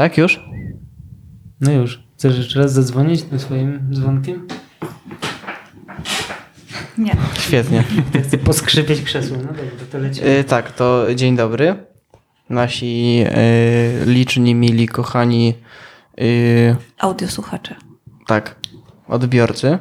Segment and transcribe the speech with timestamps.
[0.00, 0.40] Tak, już?
[1.60, 2.02] No już.
[2.16, 4.46] Chcesz jeszcze raz zadzwonić tym swoim dzwonkiem?
[6.98, 7.16] Nie.
[7.38, 7.84] Świetnie.
[8.28, 9.36] Chcę poskrzypieć krzesło.
[9.36, 10.38] No dobra, to lecimy.
[10.38, 11.76] Y, tak, to dzień dobry.
[12.50, 13.24] Nasi
[14.02, 15.54] y, liczni, mili, kochani,
[16.20, 17.74] y, Audiosłuchacze.
[18.26, 18.56] tak,
[19.08, 19.78] odbiorcy.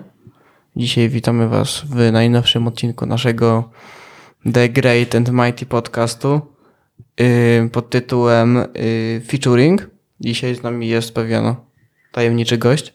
[0.75, 3.69] Dzisiaj witamy Was w najnowszym odcinku naszego
[4.53, 6.41] The Great and Mighty podcastu
[7.21, 9.98] y, pod tytułem y, Featuring.
[10.19, 11.55] Dzisiaj z nami jest pewien
[12.11, 12.93] tajemniczy gość.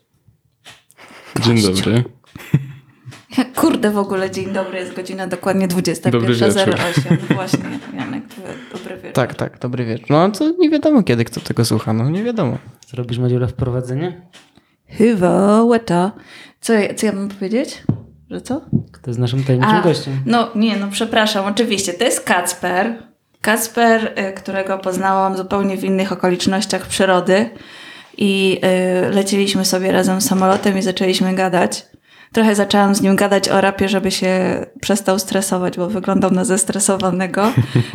[1.40, 2.04] Dzień dobry.
[3.56, 7.16] Kurde, w ogóle dzień dobry, jest godzina dokładnie Dobry 21.08.
[7.34, 7.64] Właśnie,
[7.96, 8.24] Janek,
[8.72, 9.12] dobry wieczór.
[9.12, 10.06] Tak, tak, dobry wieczór.
[10.10, 12.58] No to nie wiadomo kiedy kto tego słucha, no nie wiadomo.
[12.86, 14.20] Zrobisz Madziula wprowadzenie?
[14.88, 16.12] Chyba, łeta.
[16.60, 17.82] Co, ja- co ja mam powiedzieć?
[18.30, 18.60] Że co?
[18.92, 20.22] Kto jest naszym tajemniczym A, gościem?
[20.26, 23.02] No nie, no przepraszam, oczywiście, to jest Kacper.
[23.44, 27.50] Kacper, y, którego poznałam zupełnie w innych okolicznościach przyrody
[28.16, 28.60] i
[29.08, 31.86] y, leciliśmy sobie razem samolotem i zaczęliśmy gadać.
[32.32, 34.30] Trochę zaczęłam z nim gadać o rapie, żeby się
[34.80, 37.52] przestał stresować, bo wyglądał na zestresowanego.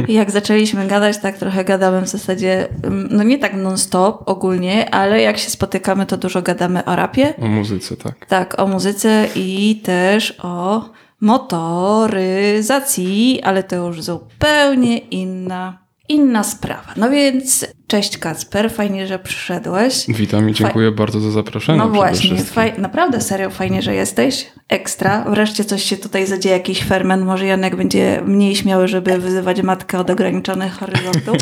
[0.08, 4.94] I jak zaczęliśmy gadać, tak trochę gadałem w zasadzie, ym, no nie tak non-stop ogólnie,
[4.94, 7.34] ale jak się spotykamy, to dużo gadamy o rapie.
[7.42, 8.26] O muzyce, tak.
[8.26, 10.90] Tak, o muzyce i też o
[11.22, 15.78] motoryzacji, ale to już zupełnie inna,
[16.10, 16.94] inna sprawa.
[16.98, 20.06] No więc cześć Kacper, fajnie, że przyszedłeś.
[20.08, 21.78] Witam i dziękuję bardzo za zaproszenie.
[21.78, 24.48] No właśnie, faj, naprawdę serio fajnie, że jesteś.
[24.70, 25.26] Ekstra.
[25.30, 27.26] Wreszcie coś się tutaj zadzieje, jakiś ferment.
[27.26, 31.38] Może Janek będzie mniej śmiały, żeby wyzywać matkę od ograniczonych horyzontów.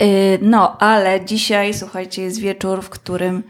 [0.00, 3.42] Yy, No, ale dzisiaj, słuchajcie, jest wieczór, w którym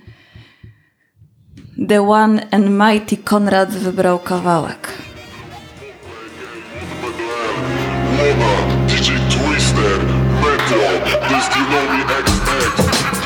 [1.77, 4.93] The One and Mighty Konrad wybrał kawałek.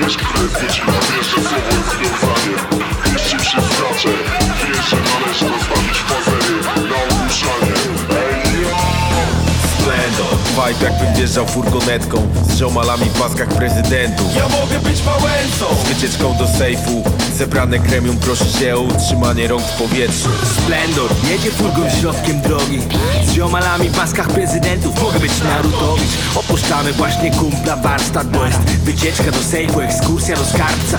[0.01, 0.61] Wiesz, które jest
[1.91, 2.57] związanie
[3.05, 6.38] Wiesz, czym się wiesz, że należy rozbawić
[10.59, 14.27] Vibe jakbym wjeżdżał furgonetką Z ziomalami w maskach prezydentów.
[14.37, 17.05] Ja mogę być Wałęsą Z wycieczką do sejfu
[17.37, 20.29] Zebrane kremium prosi się o utrzymanie rąk w powietrzu.
[20.57, 22.79] Splendor, jedzie furgon środkiem drogi.
[23.27, 29.31] Z ziomalami w maskach prezydentów Mogę być Narutowicz Opuszczamy właśnie kumpla warsztat Bo jest wycieczka
[29.31, 30.99] do sejfu, ekskursja do skarbca.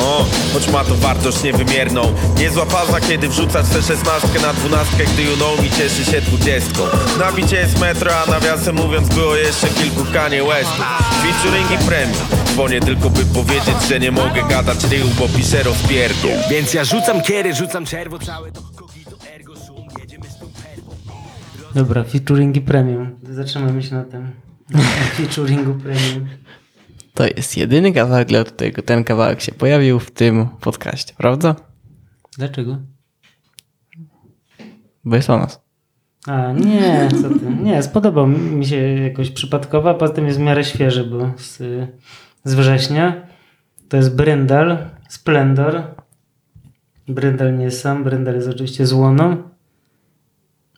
[0.00, 2.02] O, choć ma to wartość niewymierną.
[2.38, 6.82] Niezła faza, kiedy wrzucasz tę szesnastkę na dwunastkę Gdy you know mi cieszy się dwudziestką.
[7.18, 10.84] Nabicie jest metro, a nawiasem mówiąc było jeszcze kilku Kanye Westów
[11.22, 16.30] Featuring i premium Dzwonię tylko by powiedzieć, że nie mogę gadać rył, bo piszę rozpierdol
[16.50, 20.92] Więc ja rzucam kiery, rzucam czerwo Całe to kogito, ergo sum Jedziemy z tą perwą
[21.74, 23.20] Dobra, featuringi premium.
[23.22, 24.32] Zatrzymajmy się na tym.
[25.16, 26.28] Featuringu premium.
[27.14, 31.56] To jest jedyny kawałek, dla którego ten kawałek się pojawił w tym podcaście, prawda?
[32.38, 32.78] Dlaczego?
[35.04, 35.67] Bo jest o nas.
[36.28, 37.62] A, nie, co ty.
[37.62, 41.58] Nie, spodobał mi się jakoś przypadkowo, a poza tym jest w miarę świeży, bo z,
[42.44, 43.22] z września.
[43.88, 44.78] To jest Bryndal,
[45.08, 45.82] Splendor.
[47.08, 49.36] Bryndal nie jest sam, Bryndal jest oczywiście z Łoną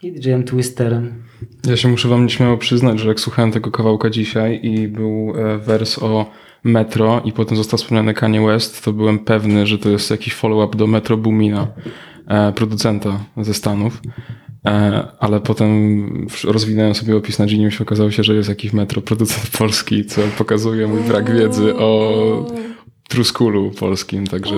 [0.02, 1.22] i DJ-em Twisterem.
[1.66, 5.58] Ja się muszę wam nieśmiało przyznać, że jak słuchałem tego kawałka dzisiaj i był e,
[5.58, 6.30] wers o
[6.64, 10.78] Metro i potem został wspomniany Kanye West, to byłem pewny, że to jest jakiś follow-up
[10.78, 11.66] do Metro Boomina,
[12.26, 14.00] e, producenta ze Stanów.
[14.66, 19.02] E, ale potem rozwinąłem sobie opis na Genius i okazało się, że jest jakiś Metro
[19.02, 22.46] producent polski, co pokazuje mój brak wiedzy o
[23.08, 24.54] Truskulu polskim, także...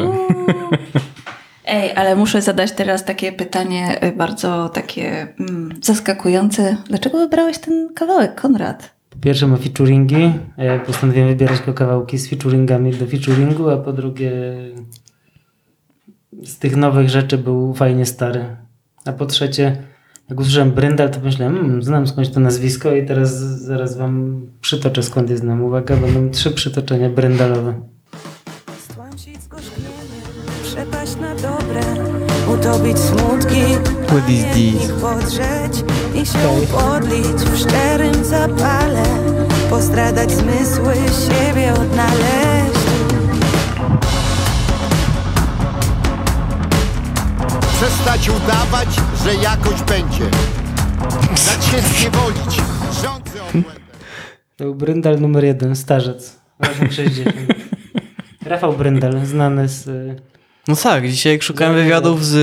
[1.64, 6.76] Ej, ale muszę zadać teraz takie pytanie y, bardzo takie mm, zaskakujące.
[6.88, 8.94] Dlaczego wybrałeś ten kawałek, Konrad?
[9.10, 13.76] Po pierwsze ma featuringi, a ja postanowiłem wybierać tylko kawałki z featuringami do featuringu, a
[13.76, 14.32] po drugie
[16.42, 18.44] z tych nowych rzeczy był fajnie stary.
[19.04, 19.76] A po trzecie,
[20.32, 25.02] jak usłyszałem Bryndal, to myślałem, hmm, znam skądś to nazwisko i teraz zaraz wam przytoczę
[25.02, 25.62] skąd je znam.
[25.62, 27.74] Uwaga, będą trzy przytoczenia Bryndalowe.
[30.64, 31.80] Przepaść na dobre,
[32.54, 33.62] utopić smutki,
[34.06, 34.92] What is this?
[34.92, 35.84] podrzeć
[36.14, 39.02] i się podlić w szczerym zapale,
[39.70, 42.82] postradać zmysły, siebie odnaleźć.
[47.76, 48.88] Przestać udawać,
[49.24, 50.24] że jakoś będzie.
[51.30, 52.56] Dać się zniewolić.
[53.02, 53.72] Rządzę obłędem.
[54.56, 56.40] To był Bryndal numer jeden, starzec.
[56.60, 57.36] Rafał 60.
[58.46, 60.16] Rafał Bryndal, znany z y,
[60.68, 62.34] No tak, dzisiaj jak szukałem wywiadów z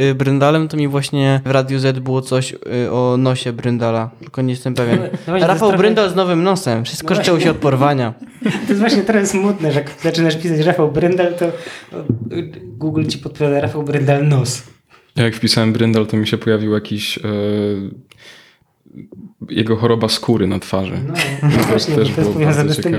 [0.00, 4.42] y, Bryndalem, to mi właśnie w Radiu Z było coś y, o nosie Bryndala, tylko
[4.42, 4.98] nie jestem pewien.
[4.98, 7.56] No właśnie, to jest Rafał trochę- Bryndal z nowym nosem, wszystko No zaczęło się od
[7.56, 8.14] porwania.
[8.42, 11.46] To jest właśnie teraz smutne, że jak zaczynasz pisać Rafał Bryndal, to
[12.62, 14.62] Google ci podpowiada Rafał Bryndal nos.
[15.22, 17.18] Jak wpisałem Bryndal, to mi się pojawił jakiś...
[17.18, 17.22] E,
[19.50, 20.94] jego choroba skóry na twarzy.
[21.06, 22.96] No, no to właśnie, też to jest powiązane z tym.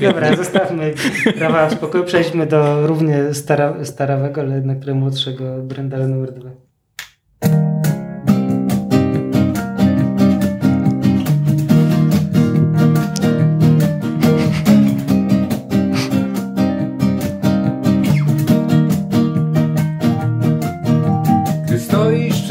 [0.00, 0.94] Dobra, zostawmy
[1.38, 2.04] prawa w spokoju.
[2.04, 6.50] Przejdźmy do równie stara, starawego, ale jednak młodszego Brendala numer 2.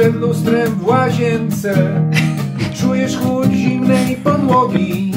[0.02, 2.02] przed lustrem w łazience
[2.82, 5.14] czujesz chłód zimnej podłogi.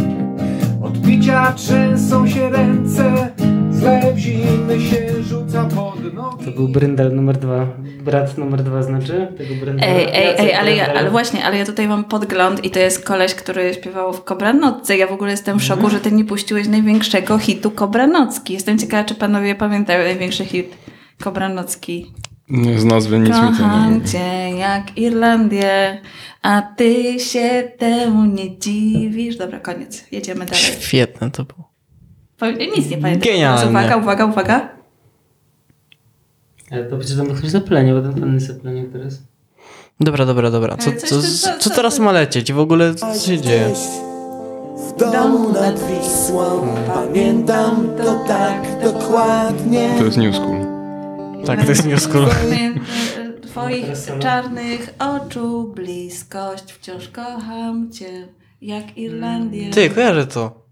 [0.82, 3.32] Od picia trzęsą się ręce,
[3.70, 6.44] zlew zimny się rzuca pod nogi.
[6.44, 7.66] To był Bryndal numer dwa.
[8.02, 9.92] Brat numer dwa znaczy tego Bryndala.
[9.92, 13.04] Ej, ej, ej, ale, ja, ale właśnie, ale ja tutaj mam podgląd i to jest
[13.04, 14.96] koleś, który śpiewał w Kobranocce.
[14.96, 18.52] Ja w ogóle jestem w szoku, że ty nie puściłeś największego hitu Kobranocki.
[18.52, 20.76] Jestem ciekawa, czy panowie pamiętają największy hit
[21.22, 22.12] Kobranocki.
[22.48, 24.08] Nie, Z nazwy nic mi to nie Kocham mówi.
[24.10, 26.00] cię jak Irlandię,
[26.42, 29.36] a ty się temu nie dziwisz.
[29.36, 30.04] Dobra, koniec.
[30.12, 30.64] Jedziemy dalej.
[30.80, 31.70] Świetne to było.
[32.38, 33.32] Powiem- Nic nie pamiętam.
[33.32, 33.70] Genialnie.
[33.70, 34.68] Uwaga, uwaga, uwaga.
[36.70, 39.22] Ale to przecież tam ktoś zaplenie, bo ten pan nie zaplenie teraz.
[40.00, 40.76] Dobra, dobra, dobra.
[40.76, 42.52] Co, co- co co- teraz ma lecieć?
[42.52, 43.70] W ogóle co się dzieje?
[44.88, 50.73] W domu nad Wisłą Pamiętam to tak dokładnie To jest New School.
[51.46, 52.26] Tak, to jest New School.
[52.26, 52.84] Pamiętam,
[53.36, 53.86] e, Twoich
[54.18, 58.28] czarnych oczu bliskość, wciąż kocham cię,
[58.62, 59.70] jak Irlandię.
[59.70, 60.64] Ty, kojarzę to.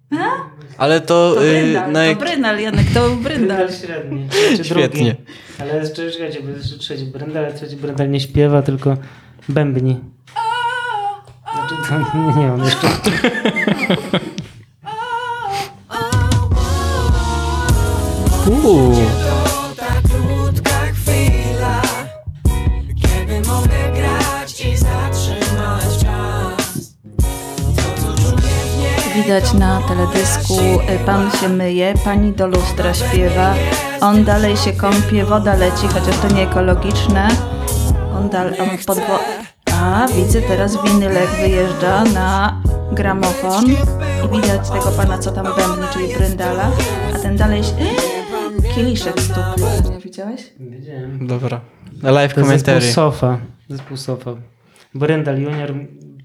[0.79, 2.19] Ale to, To y, Bryndal, na to jak...
[2.19, 3.57] Brynal, Janek, to był Bryndal.
[3.57, 4.29] Bryndal średni.
[4.57, 5.15] Czy Świetnie.
[5.15, 5.33] Drugi.
[5.59, 8.97] Ale jeszcze, czekajcie, bo jeszcze trzeci Bryndal, ale trzeci Bryndal nie śpiewa, tylko
[9.49, 10.01] bębni.
[11.53, 12.89] Znaczy to nie, nie on jeszcze...
[18.47, 19.22] Uuu.
[29.33, 30.55] Widać na teledysku,
[30.95, 33.55] y, pan się myje, pani do lustra śpiewa,
[34.01, 37.29] on dalej się kąpie, woda leci, chociaż to nie ekologiczne.
[38.15, 39.19] On dalej, on podwo...
[39.73, 42.63] A, widzę teraz winylek wyjeżdża na
[42.93, 43.65] gramofon
[44.25, 46.71] i widać tego pana, co tam bębni, czyli Bryndala,
[47.15, 47.73] a ten dalej się...
[48.75, 50.53] Kieliszek stupił, nie widziałeś?
[50.61, 51.27] Wiedziałem.
[51.27, 51.61] Dobra.
[52.03, 52.93] Live jest zespół.
[52.93, 53.39] Sofa.
[53.69, 54.31] Zespół Sofa.
[54.95, 55.75] Bryndal Junior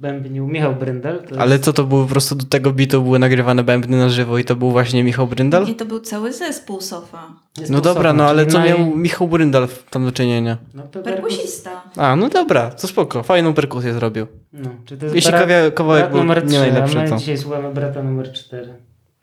[0.01, 1.17] bębnił Michał Bryndal.
[1.17, 1.37] To jest...
[1.39, 4.43] Ale co to było po prostu do tego bitu były nagrywane bębny na żywo i
[4.43, 5.67] to był właśnie Michał Bryndal?
[5.67, 7.27] I to był cały zespół Sofa.
[7.57, 10.57] Zespół No dobra, Sofa, no ale co naj- miał Michał Bryndal w- tam do czynienia?
[10.73, 11.83] No, to Perkusista.
[11.95, 14.27] A, no dobra, to spoko, fajną perkusję zrobił.
[14.53, 17.17] No, czy to jest Jeśli brat- kawałek brat był numer nie 3, najlepszy, a to-
[17.17, 18.73] dzisiaj słuchamy brata numer 4.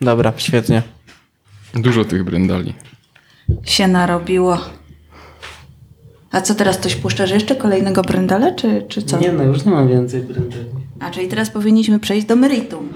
[0.01, 0.83] Dobra, świetnie.
[1.75, 2.75] Dużo tych Bryndali.
[3.65, 4.59] się narobiło.
[6.35, 9.19] A co teraz, ktoś puszczasz jeszcze kolejnego Bryndala, czy, czy co?
[9.19, 10.65] Nie no, już nie mam więcej Bryndali.
[11.01, 12.89] A, czyli teraz powinniśmy przejść do meritum.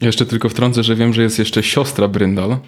[0.00, 2.58] Jeszcze tylko wtrącę, że wiem, że jest jeszcze siostra Bryndal,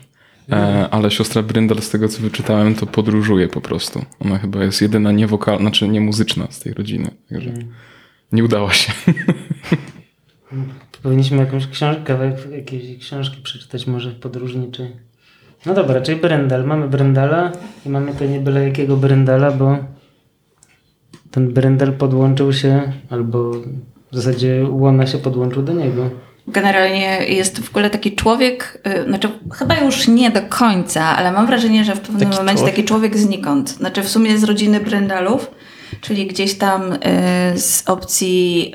[0.53, 4.05] e, ale siostra Bryndal, z tego co wyczytałem, to podróżuje po prostu.
[4.21, 7.11] Ona chyba jest jedyna niewokalna, znaczy nie muzyczna z tej rodziny.
[7.31, 7.53] Także
[8.33, 8.93] nie udało się.
[11.03, 15.10] Powinniśmy jakąś książkę, jakiejś książki przeczytać może podróżniczej.
[15.67, 16.65] No dobra, czyli Bryndal.
[16.65, 17.53] Mamy Bryndala
[17.87, 19.77] i mamy to nie byle jakiego Bryndala, bo
[21.31, 23.51] ten Bryndal podłączył się, albo
[24.13, 26.11] w zasadzie Łona się podłączył do niego.
[26.49, 31.47] Generalnie jest w ogóle taki człowiek, y, znaczy chyba już nie do końca, ale mam
[31.47, 32.77] wrażenie, że w pewnym Taki momencie człowiek?
[32.77, 33.71] taki człowiek znikąd.
[33.71, 35.51] Znaczy w sumie z rodziny Bryndalów,
[36.01, 36.99] czyli gdzieś tam y,
[37.61, 38.73] z opcji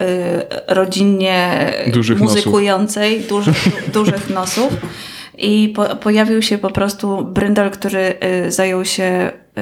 [0.70, 2.36] y, rodzinnie Dużych nosów.
[2.36, 4.77] muzykującej, dużych, dużych nosów.
[5.38, 8.13] I po, pojawił się po prostu Bryndal, który
[8.46, 9.62] y, zajął się y,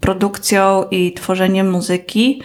[0.00, 2.42] produkcją i tworzeniem muzyki.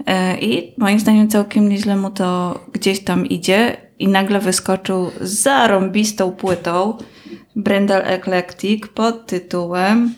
[0.00, 0.04] Y,
[0.40, 3.76] I moim zdaniem całkiem nieźle mu to gdzieś tam idzie.
[3.98, 6.98] I nagle wyskoczył z zarąbistą płytą
[7.56, 10.14] Bryndal Eclectic pod tytułem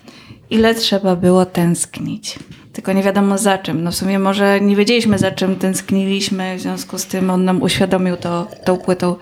[0.52, 2.38] Ile trzeba było tęsknić.
[2.72, 3.84] Tylko nie wiadomo za czym.
[3.84, 7.62] No w sumie może nie wiedzieliśmy za czym tęskniliśmy, w związku z tym on nam
[7.62, 9.16] uświadomił to tą płytą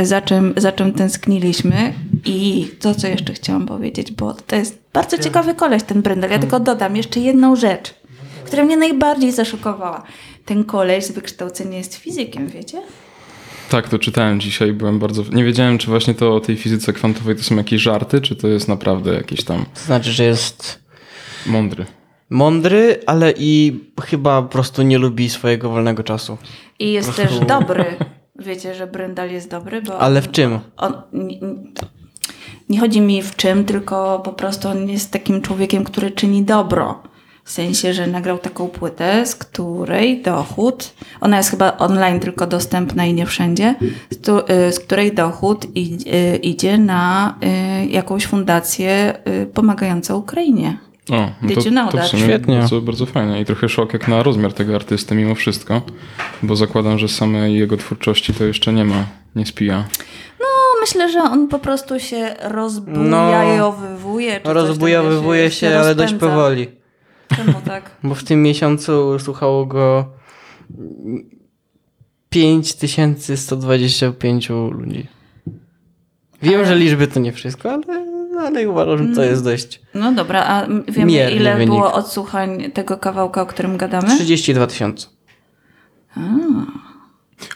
[0.00, 1.92] za, czym, za czym tęskniliśmy.
[2.24, 6.30] I to, co jeszcze chciałam powiedzieć, bo to jest bardzo ciekawy koleś, ten Bryndel.
[6.30, 7.94] Ja tylko dodam jeszcze jedną rzecz,
[8.46, 10.02] która mnie najbardziej zaszokowała.
[10.44, 12.82] Ten koleś z wykształcenia jest fizykiem, wiecie?
[13.70, 15.22] Tak, to czytałem dzisiaj, byłem bardzo...
[15.32, 18.48] Nie wiedziałem, czy właśnie to o tej fizyce kwantowej to są jakieś żarty, czy to
[18.48, 20.78] jest naprawdę jakiś tam To znaczy, że jest
[21.46, 21.86] mądry.
[22.30, 26.38] mądry, ale i chyba po prostu nie lubi swojego wolnego czasu.
[26.78, 27.84] I jest też dobry.
[28.38, 29.98] Wiecie, że Bryndal jest dobry, bo...
[29.98, 30.58] Ale w czym?
[30.76, 31.38] On, nie,
[32.68, 37.02] nie chodzi mi w czym, tylko po prostu on jest takim człowiekiem, który czyni dobro.
[37.44, 43.06] W sensie, że nagrał taką płytę, z której dochód, ona jest chyba online tylko dostępna
[43.06, 43.74] i nie wszędzie,
[44.10, 44.28] z,
[44.78, 47.34] y, której dochód y, idzie na
[47.82, 49.14] y, jakąś fundację
[49.54, 50.78] pomagającą Ukrainie.
[51.10, 52.10] O, no Did to, you know to w that?
[52.10, 52.58] sumie Świetnie.
[52.58, 55.82] Bardzo, bardzo fajne i trochę szok jak na rozmiar tego artysty mimo wszystko,
[56.42, 59.06] bo zakładam, że samej jego twórczości to jeszcze nie ma,
[59.36, 59.84] nie spija.
[60.40, 60.46] No,
[60.80, 64.40] myślę, że on po prostu się rozbujajowywuje.
[64.40, 66.66] tam, Rozbujowywuje wiesz, się, ale dość powoli.
[67.36, 67.90] Czemu tak?
[68.04, 70.04] Bo w tym miesiącu słuchało go
[72.28, 75.06] 5125 ludzi.
[76.42, 78.03] Wiem, że liczby to nie wszystko, ale,
[78.40, 79.80] ale uważam, że to jest dość.
[79.94, 81.68] No dobra, a m- wiemy Mierny ile wynik.
[81.68, 84.08] było odsłuchań tego kawałka, o którym gadamy?
[84.16, 85.06] 32 tysiące.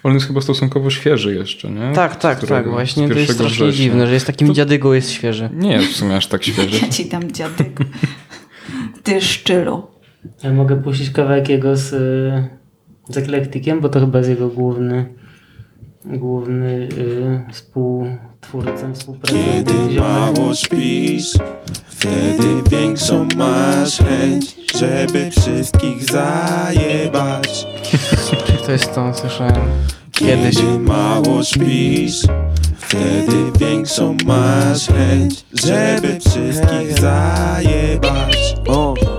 [0.02, 1.92] On jest chyba stosunkowo świeży jeszcze, nie?
[1.94, 2.70] Tak, tak, którego- tak.
[2.70, 3.84] Właśnie to jest 1 strasznie września.
[3.84, 5.50] dziwne, że jest takim dziadygą, jest świeży.
[5.52, 6.78] Nie jest w sumie aż tak świeży.
[6.86, 7.78] Ja ci dam dziadyk.
[9.02, 9.82] Ty szczylu.
[10.42, 15.14] Ja mogę puścić kawałek jego z, y, z Eklektykiem, bo to chyba jest jego główny
[16.08, 19.66] główny y, współtwórca, współpracownik.
[19.66, 21.32] Kiedy mało śpisz,
[21.86, 27.66] wtedy większą masz chęć, żeby wszystkich zajebać.
[28.66, 29.54] To jest to, słyszałem
[30.12, 30.56] kiedyś.
[30.56, 32.22] Kiedy mało śpisz,
[32.78, 38.54] wtedy większą masz chęć, żeby wszystkich zajebać.
[38.66, 39.17] O.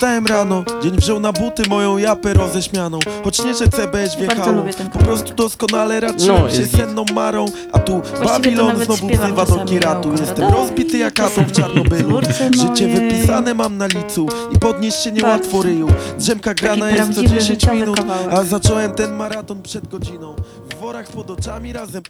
[0.00, 2.98] Wstałem rano, dzień wziął na buty moją japę roześmianą.
[3.24, 7.04] Choć nie, że CBS wjechało, lubię ten po prostu doskonale raczyłem No, się jest senną
[7.14, 11.20] marą A tu Babilon nawet znowu śpiewam wzywa do czasami kiratu na Jestem rozbity jak
[11.20, 12.20] atom w Czarnobylu.
[12.50, 13.10] Życie moje.
[13.10, 14.26] wypisane mam na licu
[14.56, 15.88] I podnieść się niełatwo ryju.
[16.18, 18.32] Drzemka grana jest co prawdziwy 10 życiowy minut kawałek.
[18.32, 20.36] A zacząłem ten maraton przed godziną.
[20.70, 22.02] W worach pod oczami razem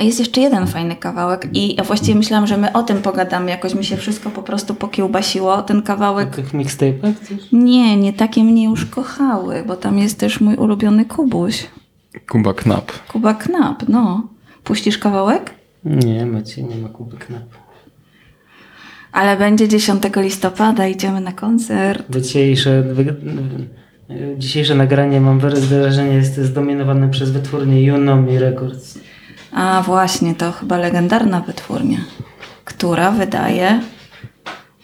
[0.00, 3.50] Jest jeszcze jeden fajny kawałek i ja właściwie myślałam, że my o tym pogadamy.
[3.50, 5.62] Jakoś mi się wszystko po prostu pokiełbasiło.
[5.62, 6.36] Ten O kawałek...
[6.36, 7.12] tych mixtape'ach?
[7.52, 11.66] Nie, nie takie mnie już kochały, bo tam jest też mój ulubiony Kubuś.
[12.28, 12.92] Kuba Knap.
[13.12, 14.28] Kuba Knap, no.
[14.64, 15.50] Puścisz kawałek?
[15.84, 17.42] Nie, macie, nie ma Kuby Knap.
[19.12, 22.06] Ale będzie 10 listopada, idziemy na koncert.
[22.10, 22.84] Dzisiejsze,
[24.38, 28.98] dzisiejsze nagranie, mam wrażenie, jest zdominowane przez wytwórnię Unomi Records.
[29.52, 31.98] A właśnie, to chyba legendarna wytwórnia,
[32.64, 33.80] która wydaje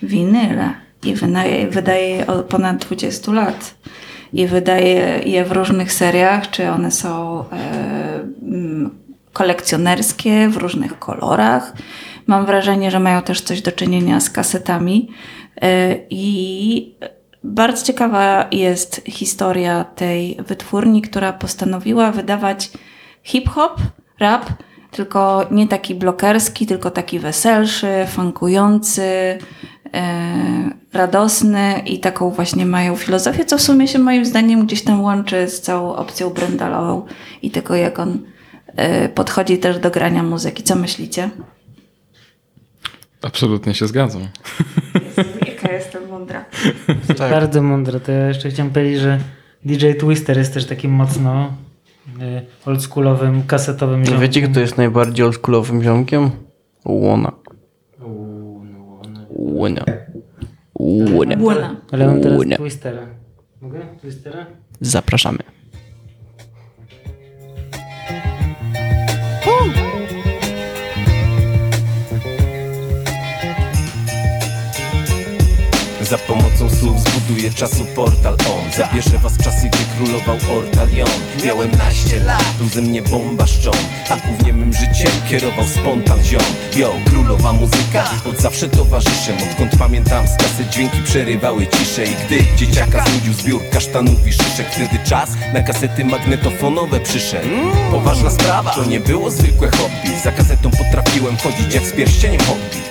[0.02, 3.75] winyle i wydaje, wydaje je od ponad 20 lat.
[4.32, 7.54] I wydaje je w różnych seriach, czy one są e,
[8.42, 8.90] mm,
[9.32, 11.73] kolekcjonerskie, w różnych kolorach.
[12.26, 15.08] Mam wrażenie, że mają też coś do czynienia z kasetami.
[15.62, 16.94] E, I
[17.44, 22.70] bardzo ciekawa jest historia tej wytwórni, która postanowiła wydawać
[23.23, 23.80] hip-hop,
[24.18, 24.50] rap,
[24.90, 29.38] tylko nie taki blokerski, tylko taki weselszy, funkujący,
[29.94, 35.02] e, radosny i taką właśnie mają filozofię, co w sumie się moim zdaniem gdzieś tam
[35.02, 37.06] łączy z całą opcją brendalową
[37.42, 38.18] i tego, jak on
[38.66, 40.62] e, podchodzi też do grania muzyki.
[40.62, 41.30] Co myślicie?
[43.23, 44.23] Absolutnie się zgadzam.
[45.46, 46.44] Jaka jestem mądra.
[47.18, 47.30] Tak.
[47.30, 48.00] Bardzo mądre.
[48.00, 49.18] To ja jeszcze chciałem powiedzieć, że
[49.64, 51.52] DJ Twister jest też takim mocno
[52.66, 54.20] oldschoolowym, kasetowym ziomkiem.
[54.20, 56.30] wiecie, kto jest najbardziej oldschoolowym ziomkiem?
[56.84, 57.32] Łona.
[59.30, 59.84] Łona.
[60.78, 61.36] Łona.
[61.36, 61.76] Błona.
[61.92, 62.56] Ale on teraz Łona.
[62.56, 63.06] Twistera.
[63.60, 63.80] Mogę?
[64.00, 64.46] Twistera?
[64.80, 65.38] Zapraszamy.
[76.10, 78.72] Za pomocą słów zbuduję czasu portal on.
[78.72, 81.08] Zabierze was w czasy, gdy królował Ortalion.
[81.44, 86.42] Miałem naście lat, był ze mnie bomba szcząt A głównie mym życiem kierował spontan ziom.
[86.76, 89.36] Yo, królowa muzyka, od zawsze towarzyszem.
[89.50, 92.04] Odkąd pamiętam z kasy dźwięki przerywały ciszę.
[92.04, 97.48] I gdy dzieciaka znudził zbiór kasztanów i szyszek Wtedy czas na kasety magnetofonowe przyszedł.
[97.90, 100.20] Poważna sprawa, to nie było zwykłe hobby.
[100.25, 102.86] Za kasetą potrafiłem chodzić jak z pierścieniem hobby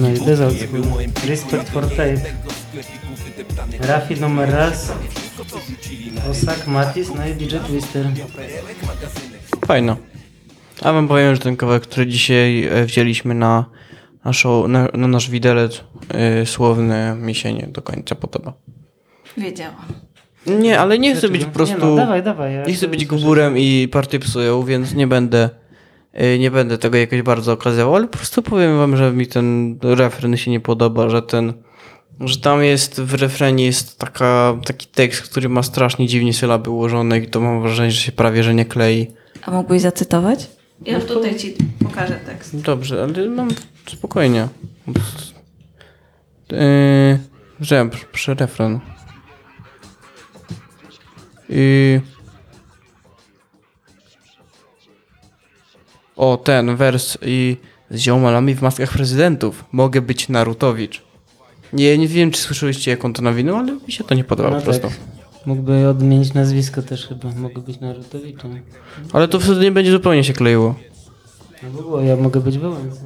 [0.00, 2.20] No i moim Respect for tape.
[3.80, 4.92] Rafi numer raz.
[6.30, 8.06] Osak, Matis, no i DJ Twister.
[9.66, 9.96] Fajno.
[10.82, 13.64] A wam powiem, że ten kawałek, który dzisiaj e, wzięliśmy na,
[14.24, 18.52] naszą, na, na nasz widelec e, słowny, mi się nie do końca podoba.
[19.36, 19.74] Wiedziałam.
[20.46, 21.78] Nie, ale nie chcę być po Nie prostu...
[21.78, 22.54] no, dawaj, dawaj.
[22.54, 23.22] Ja Nie chcę być słyszę.
[23.22, 25.50] gburem i party psują, więc nie będę y,
[26.38, 30.36] nie będę tego jakoś bardzo okazywał, ale po prostu powiem wam, że mi ten refren
[30.36, 31.52] się nie podoba, że ten
[32.20, 37.18] że tam jest w refrenie jest taka, taki tekst, który ma strasznie dziwnie sylaby ułożone
[37.18, 39.06] i to mam wrażenie, że się prawie że nie klei.
[39.42, 40.50] A mógłbyś zacytować?
[40.86, 41.54] Ja tutaj ci
[41.84, 42.60] pokażę tekst.
[42.60, 43.48] Dobrze, ale mam
[43.86, 44.48] spokojnie.
[46.50, 47.18] Yy,
[47.60, 48.80] że przy, refren.
[51.48, 52.00] I...
[56.16, 57.56] O, ten wers i
[57.90, 59.64] z ziomalami w maskach prezydentów.
[59.72, 61.02] Mogę być Narutowicz.
[61.72, 64.50] Nie, nie wiem, czy słyszeliście, jak on to nawinął, ale mi się to nie podoba
[64.50, 64.88] No po prostu.
[64.88, 64.96] tak.
[65.46, 67.28] Mógłby odmienić nazwisko też chyba.
[67.36, 68.60] Mogę być Narutowiczem.
[69.12, 70.74] Ale to wtedy nie będzie zupełnie się kleiło.
[71.62, 73.00] No było, ja mogę być Wałęsą.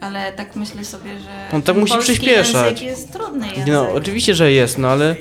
[0.00, 2.66] Ale tak myślę sobie, że On tak ten musi przyspieszać.
[2.82, 3.66] język jest trudny język.
[3.66, 5.16] No, oczywiście, że jest, no ale...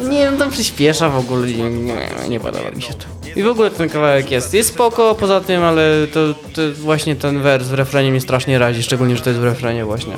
[0.00, 3.04] Nie wiem, tam przyspiesza w ogóle, nie, nie, nie podoba mi się to.
[3.36, 7.42] I w ogóle ten kawałek jest, jest spoko poza tym, ale to, to właśnie ten
[7.42, 10.12] wers w refrenie mnie strasznie razi, szczególnie, że to jest w refrenie właśnie.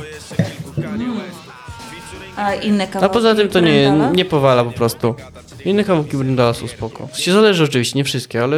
[2.36, 5.14] A inne A kawałki poza tym to nie, nie powala po prostu.
[5.64, 7.08] Inne kawałki Bryndala są spoko.
[7.14, 8.56] Się zależy oczywiście, nie wszystkie, ale...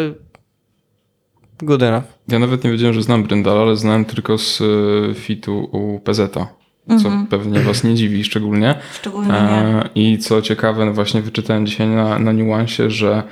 [1.58, 2.04] Good enough.
[2.28, 6.32] Ja nawet nie wiedziałem, że znam Bryndala, ale znałem tylko z y, fitu u PZ,
[6.32, 6.50] co
[6.94, 7.26] Mhm.
[7.26, 8.74] pewnie was nie dziwi szczególnie.
[8.94, 9.88] Szczególnie nie.
[9.94, 13.22] I co ciekawe, no właśnie wyczytałem dzisiaj na, na niuansie, że e,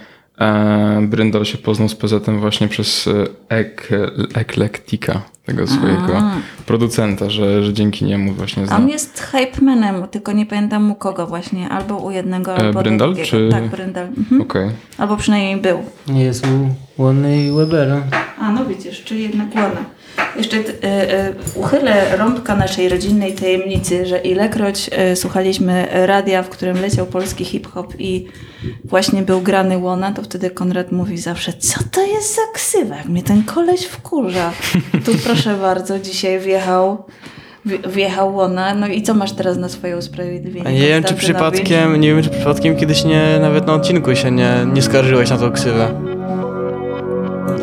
[1.02, 3.12] Bryndal się poznał z PZ właśnie przez e,
[3.56, 3.88] Ek,
[4.34, 6.32] Eklektika, tego swojego A.
[6.66, 8.82] producenta, że, że dzięki niemu właśnie A znam.
[8.82, 11.68] on jest hype manem, tylko nie pamiętam u kogo właśnie.
[11.68, 13.28] Albo u jednego, E, albo Bryndal, drugiego.
[13.28, 14.06] czy- Tak, Bryndal.
[14.06, 14.40] Mhm.
[14.42, 14.70] Okej.
[14.98, 15.78] Albo przynajmniej był.
[16.08, 18.02] Nie jest u Łony i Webera.
[18.40, 19.84] A no widzisz, czyli jednak łona.
[20.36, 26.80] Jeszcze y, y, uchylę rąbka naszej rodzinnej tajemnicy, że ilekroć y, słuchaliśmy radia, w którym
[26.80, 28.26] leciał polski hip-hop i
[28.84, 33.06] właśnie był grany łona, to wtedy Konrad mówi zawsze, co to jest za ksywa, jak
[33.08, 34.52] mnie ten koleś wkurza.
[35.04, 37.04] Tu proszę bardzo, dzisiaj wjechał,
[37.66, 38.74] wj- wjechał łona.
[38.74, 40.72] No i co masz teraz na swoje usprawiedliwienie?
[40.72, 44.66] Nie wiem, czy przypadkiem, nie wiem, czy przypadkiem kiedyś nie, nawet na odcinku się nie,
[44.72, 45.88] nie skarżyłeś na tą ksywę.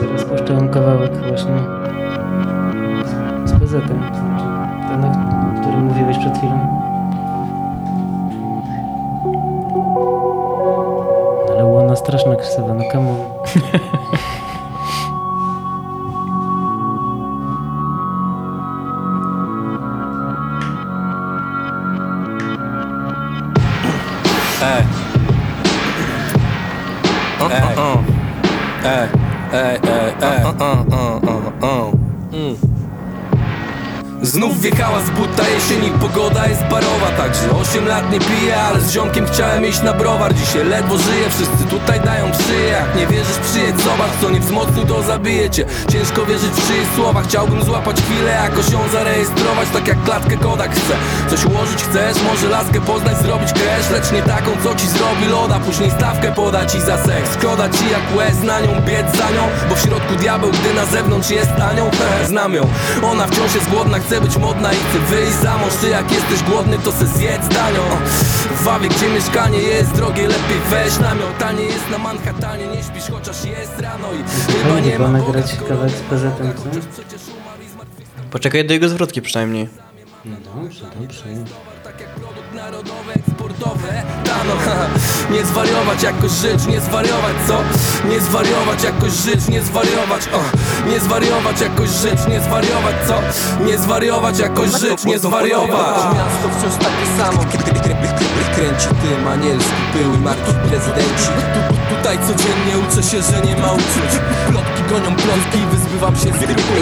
[0.02, 1.79] Teraz puszczałem kawałek właśnie
[12.10, 13.20] straszna krzywa, no come on.
[28.86, 29.10] Ej,
[29.54, 29.99] ej, ej.
[34.30, 38.82] Znów wjechała z buta jesień i pogoda jest barowa Także 8 lat nie piję, ale
[38.82, 40.34] z ziomkiem chciałem iść na browar.
[40.34, 44.86] Dzisiaj ledwo żyję, wszyscy tutaj dają przyję Jak nie wierzysz przyjedź, zobacz co nie wzmocni
[44.86, 45.66] to zabije cię.
[45.92, 50.72] Ciężko wierzyć w czyjeś słowa, chciałbym złapać chwilę Jakoś ją zarejestrować, tak jak klatkę Kodak
[50.72, 50.94] chcę
[51.30, 55.60] Coś ułożyć chcesz, może laskę poznać, zrobić cash Lecz nie taką co ci zrobi loda,
[55.60, 59.44] później stawkę poda ci za seks Szkoda ci jak łez na nią, biec za nią
[59.70, 62.68] Bo w środku diabeł, gdy na zewnątrz jest He, Znam ją,
[63.04, 66.44] ona wciąż jest głodna, chce być modna i chce wyjść za mąż Ty jak jesteś
[66.44, 67.82] głodny, to se zjedz danią
[68.56, 72.84] W Wawie, gdzie mieszkanie jest drogie, lepiej weź namiot A nie jest na Manhattanie, nie
[72.84, 76.70] śpisz chociaż jest rano I chyba nie ma nagrać kawałek z PZ, co?
[78.32, 79.70] Poczekaj do jego zwrotki przynajmniej.
[80.26, 81.24] No dobrze, dobrze.
[82.56, 84.04] Narodowe, eksportowe?
[84.66, 84.88] Haha,
[85.32, 87.58] nie zwariować, jakoś żyć, nie zwariować, co?
[88.10, 90.42] Nie zwariować, jakoś żyć, nie zwariować, o.
[90.90, 93.16] Nie zwariować, jakoś żyć, nie zwariować, co?
[93.66, 96.16] Nie zwariować, jakoś żyć, nie zwariować.
[96.16, 97.46] Miasto wciąż takie samo.
[98.56, 101.26] Kręci tym anielski pył i marki prezydenci.
[101.26, 104.12] Tu, tu, Tutaj codziennie uczę się, że nie ma uczuć
[104.90, 106.42] gonią plotki i wyzbywam się z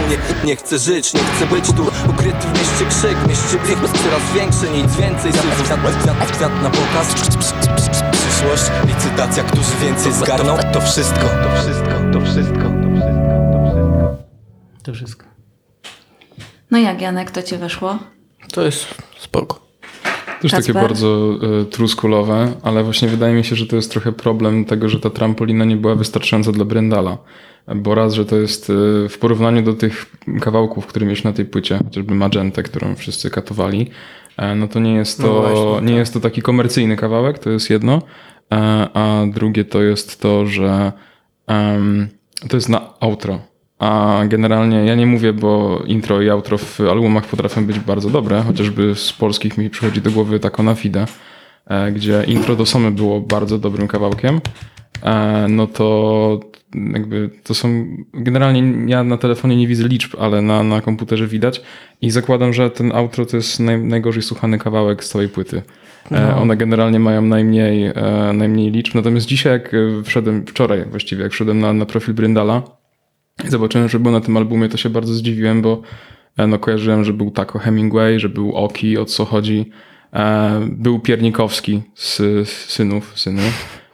[0.10, 4.34] nie, nie chcę żyć, nie chcę być tu Ukryty w mieście krzyk, mieście blik Coraz
[4.36, 7.14] większy, nic więcej Słyszę kwiat, kwiat, kwiat na pokaz
[8.12, 14.18] Przyszłość, licytacja, którzy więcej zgarną To wszystko, to wszystko, to wszystko, to wszystko
[14.84, 15.26] To wszystko.
[16.72, 18.00] No jak Janek, to ci weszło?
[18.54, 18.88] To jest
[19.20, 19.68] spoko.
[20.42, 20.82] Też takie Kacper?
[20.82, 25.00] bardzo y, truskulowe, ale właśnie wydaje mi się, że to jest trochę problem tego, że
[25.00, 27.18] ta trampolina nie była wystarczająca dla Brendala.
[27.76, 28.74] Bo raz, że to jest y,
[29.10, 30.06] w porównaniu do tych
[30.42, 33.90] kawałków, które mieć na tej płycie, chociażby Magentę, którą wszyscy katowali,
[34.38, 37.50] e, no to nie jest to, No właśnie, nie jest to taki komercyjny kawałek, to
[37.50, 38.02] jest jedno.
[38.54, 40.92] E, A drugie to jest to, że
[41.48, 42.08] em,
[42.50, 43.40] to jest na outro.
[43.80, 48.42] A generalnie ja nie mówię, bo intro i outro w albumach potrafią być bardzo dobre,
[48.42, 51.06] chociażby z polskich mi przychodzi do głowy Taco na Fide,
[51.68, 54.42] e, gdzie intro do Somy było bardzo dobrym kawałkiem,
[55.50, 56.40] no to
[56.94, 61.62] jakby to są, generalnie ja na telefonie nie widzę liczb, ale na, na komputerze widać
[62.02, 65.62] i zakładam, że ten outro to jest naj, najgorzej słuchany kawałek z całej płyty.
[66.12, 66.42] E, No.
[66.42, 67.94] One generalnie mają najmniej, e,
[68.34, 72.64] najmniej liczb, natomiast dzisiaj jak e, wszedłem, wczoraj właściwie jak wszedłem na, na profil Bryndala
[73.46, 75.82] i zobaczyłem, że był na tym albumie, to się bardzo zdziwiłem, bo
[76.38, 79.72] e, no, kojarzyłem, że był Taco Hemingway, że był Oki, o co chodzi.
[80.14, 82.18] E, był Piernikowski z,
[82.50, 83.42] z synów, synu.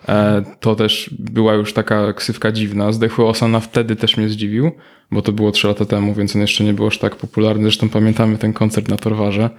[0.09, 2.91] E, to też była już taka ksywka dziwna.
[2.91, 4.71] Zdechły Osana wtedy też mnie zdziwił,
[5.11, 7.63] bo to było 3 lata temu, więc on jeszcze nie był aż tak popularny.
[7.63, 9.49] Zresztą pamiętamy ten koncert na Torwarze.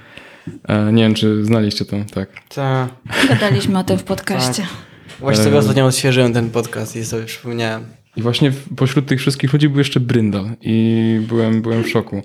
[0.68, 2.28] E, nie wiem, czy znaliście to, tak.
[2.54, 2.88] Tak.
[3.28, 4.66] Gadaliśmy o tym w podcaście.
[5.20, 7.84] Właśnie sobie ostatnio odświeżyłem ten podcast i sobie przypomniałem.
[8.16, 12.22] I właśnie pośród tych wszystkich ludzi był jeszcze Bryndal i byłem, byłem w szoku.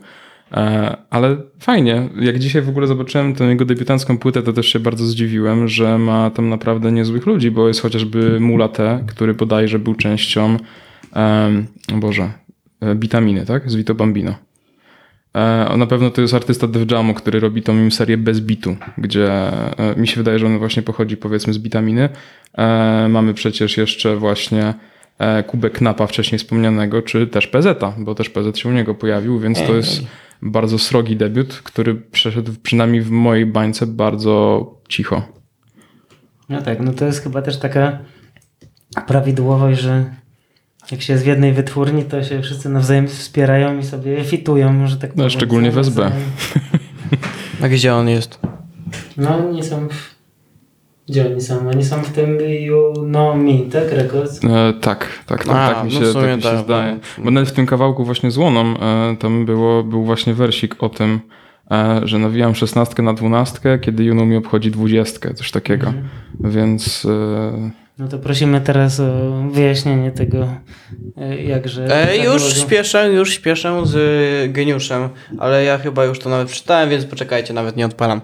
[0.52, 2.10] E, ale fajnie.
[2.22, 5.98] Jak dzisiaj w ogóle zobaczyłem tę jego debiutancką płytę, to też się bardzo zdziwiłem, że
[5.98, 10.58] ma tam naprawdę niezłych ludzi, bo jest chociażby Mula T, który bodajże był częścią
[11.94, 12.32] o Boże,
[12.82, 13.72] e, Bitaminy, tak?
[13.72, 14.36] Z Vito Bambino.
[15.36, 18.76] E, na pewno to jest artysta Def Jamu, który robi tą im serię bez bitu,
[18.98, 19.52] gdzie
[19.98, 22.10] mi się wydaje, że on właśnie pochodzi powiedzmy z Bitaminy.
[23.10, 24.74] Mamy przecież jeszcze właśnie
[25.48, 29.64] Kubek Napa wcześniej wspomnianego, czy też PZ, bo też PZ się u niego pojawił, więc
[29.68, 30.04] to jest
[30.42, 35.22] bardzo srogi debiut, który przeszedł przynajmniej w mojej bańce bardzo cicho.
[36.50, 38.00] No tak, no to jest chyba też taka
[39.08, 40.06] prawidłowość, że
[40.92, 44.98] jak się jest w jednej wytwórni, to się wszyscy nawzajem wspierają i sobie fitują, że
[44.98, 45.30] tak No, powiem.
[45.30, 46.12] szczególnie w SB.
[47.64, 48.40] A gdzie on jest?
[49.18, 50.19] No oni są w...
[51.10, 51.70] Gdzie oni są?
[51.70, 53.92] Oni są w tym You Know Me, tak?
[53.92, 54.46] Records?
[54.46, 57.00] E, tak, tak, tak, A, tak mi no się, sumie tak mi się tak, zdaje.
[57.18, 57.24] no.
[57.24, 60.90] Bo nawet w tym kawałku właśnie z Łoną e, tam było, był właśnie wersik o
[60.90, 61.20] tym,
[61.72, 65.88] e, że nawijam szesnastkę na dwunastkę, kiedy Juno mi obchodzi dwudziestkę, coś takiego.
[65.88, 66.06] Mhm.
[66.40, 70.48] Więc e, No to prosimy teraz o wyjaśnienie tego,
[71.18, 72.10] e, jakże...
[72.10, 75.10] E, już zawiłogo- śpieszę, już śpieszę z y, geniuszem,
[75.40, 78.22] ale ja chyba już to nawet przeczytałem, więc poczekajcie, nawet nie odpalam.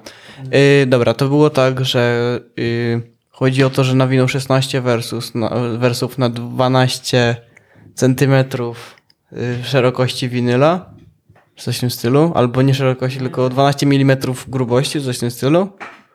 [0.83, 5.49] Y, dobra, to było tak, że y, chodzi o to, że nawinął 16 wersów na,
[5.77, 7.35] wersów na 12
[7.95, 8.95] centymetrów
[9.33, 10.89] y, szerokości winyla,
[11.57, 15.69] coś w tym stylu, albo nie szerokości, tylko 12 mm grubości, coś w tym stylu.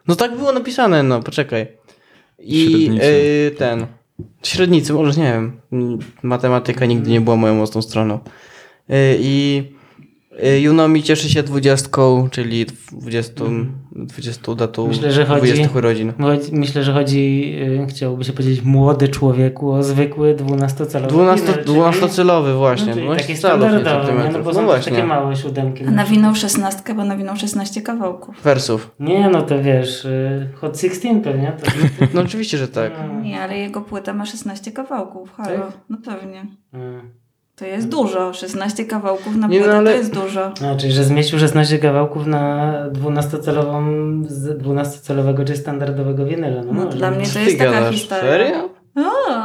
[0.09, 1.80] No tak było napisane, no poczekaj.
[2.41, 3.87] I y, ten.
[4.43, 5.61] Średnicy, może nie wiem.
[6.23, 8.15] Matematyka nigdy nie była moją mocną stroną.
[8.91, 9.65] Y, I
[10.45, 13.45] y, Juno mi cieszy się dwudziestką, czyli 20,
[13.93, 16.13] 20 datą Myślę, że chodzi, 20 urodzin.
[16.53, 21.79] Myślę, że chodzi, y, chciałoby się powiedzieć, młody człowieku o zwykły 12-calowy 12, winyl, czyli-
[21.79, 22.87] 12-celowy właśnie.
[22.87, 23.69] No, czyli 12 takie calów,
[24.25, 24.31] nie?
[24.33, 24.93] No bo No są też właśnie.
[24.93, 25.85] takie małe siódemki.
[25.85, 28.43] A nawinął szesnastkę, bo nawinął 16 kawałków.
[28.43, 28.91] Wersów.
[29.01, 31.53] Nie, no to wiesz, y, Hot 16 pewnie.
[31.63, 31.71] To...
[32.15, 32.93] No oczywiście, że tak.
[33.23, 35.33] Nie, ale jego płyta ma 16 kawałków.
[35.33, 35.73] Halo, Tak?
[35.89, 36.47] no pewnie.
[36.73, 37.11] Mm.
[37.61, 38.33] To jest dużo.
[38.33, 40.53] 16 kawałków na no płytę ale- to jest dużo.
[40.63, 43.85] No, czyli, że zmieścił 16 kawałków na 12-calową,
[44.29, 46.63] z 12-calowego czy standardowego winyla.
[46.65, 48.23] No, No, dla mnie to jest taka historia.
[48.23, 48.69] serio?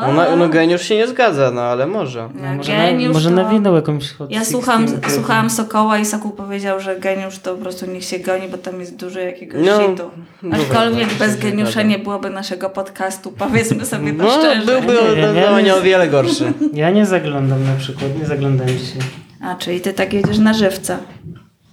[0.07, 2.29] O, No, no geniusz się nie zgadza, no ale może.
[2.35, 6.05] No, może, na, geniusz może to- nawinął jakąś Hot Ja 16 słucham, słuchałam Sokoła i
[6.05, 9.65] Sokół powiedział, że geniusz to po prostu niech się goni, bo tam jest dużo jakiegoś
[9.65, 10.09] No, shitu.
[10.51, 14.65] Aczkolwiek bez się geniusza nie byłoby naszego podcastu, powiedzmy sobie to No, szczerze.
[14.65, 16.53] byłby ja zdecydowanie nie- o wiele gorszy.
[16.73, 19.01] Ja nie zaglądam na przykład, nie zaglądałem dzisiaj.
[19.41, 20.97] A, czyli ty tak jedziesz na żywca.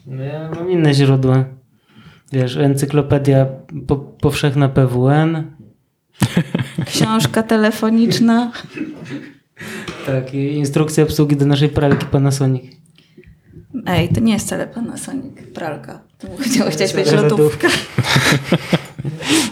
[0.06, 1.44] No ja mam inne źródła.
[2.32, 3.46] Wiesz, encyklopedia
[3.86, 5.42] po, powszechna PWN.
[6.86, 8.52] Książka telefoniczna.
[10.06, 12.62] Tak, i instrukcja obsługi do naszej pralki Panasonic.
[13.86, 16.00] Ej, to nie jest wcale Panasonic, pralka.
[16.18, 17.36] Tu chciałeś chcieć mieć Lodówka.
[17.36, 17.68] lodówkę.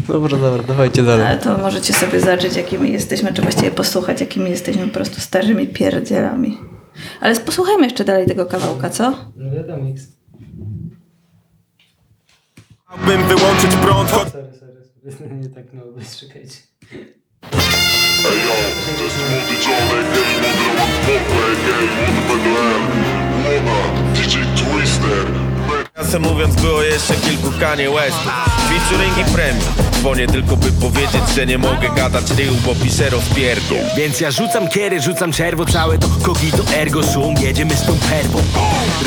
[0.09, 1.27] Dobra, dobra, dawajcie dalej.
[1.27, 5.69] Ale to możecie sobie zobaczyć, jakimi jesteśmy, czy właściwie posłuchać, jakimi jesteśmy po prostu starymi
[5.69, 6.59] pierdzielami.
[7.21, 9.11] Ale posłuchajmy jeszcze dalej tego kawałka, co?
[9.37, 10.03] No wiadomo, X.
[13.07, 15.37] Bym wyłączyć prąd, choć Sorry, sorry, sorry.
[15.43, 16.57] Nie tak miało być, czekajcie.
[16.92, 18.57] Ej yo,
[18.98, 19.55] to jest młody
[23.62, 25.26] młody DJ Twister,
[26.20, 28.33] mówiąc było jeszcze kilku Kanye Westów
[28.68, 33.79] Featuring i premium Dzwonię tylko by powiedzieć, że nie mogę gadać tył, bo piszę rozpierdol.
[33.96, 38.38] Więc ja rzucam kiery, rzucam czerwo Całe to kogito ergo sum Jedziemy z tą perwą.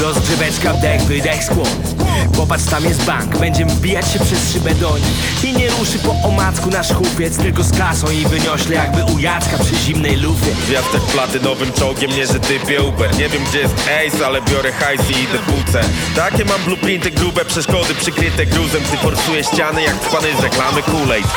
[0.01, 3.37] Rozgrzeweczka, wdech, wydech, skłon Popatrz, tam jest bank.
[3.37, 5.43] Będziemy wbijać się przez szybę do nich.
[5.43, 9.57] I nie ruszy po omacku nasz chłopiec Tylko z kasą i wyniośle jakby u Jacka
[9.57, 10.51] przy zimnej lufie.
[10.67, 13.17] Zwiastek platynowym czołgiem, nie że typie Uber.
[13.17, 13.75] Nie wiem gdzie jest
[14.07, 15.81] Ace, ale biorę hajs i idę w buce.
[16.15, 18.81] Takie mam blueprinty grube przeszkody przykryte gruzem.
[18.91, 21.27] Ty forsujesz ściany jak spany z reklamy Kool-Aid.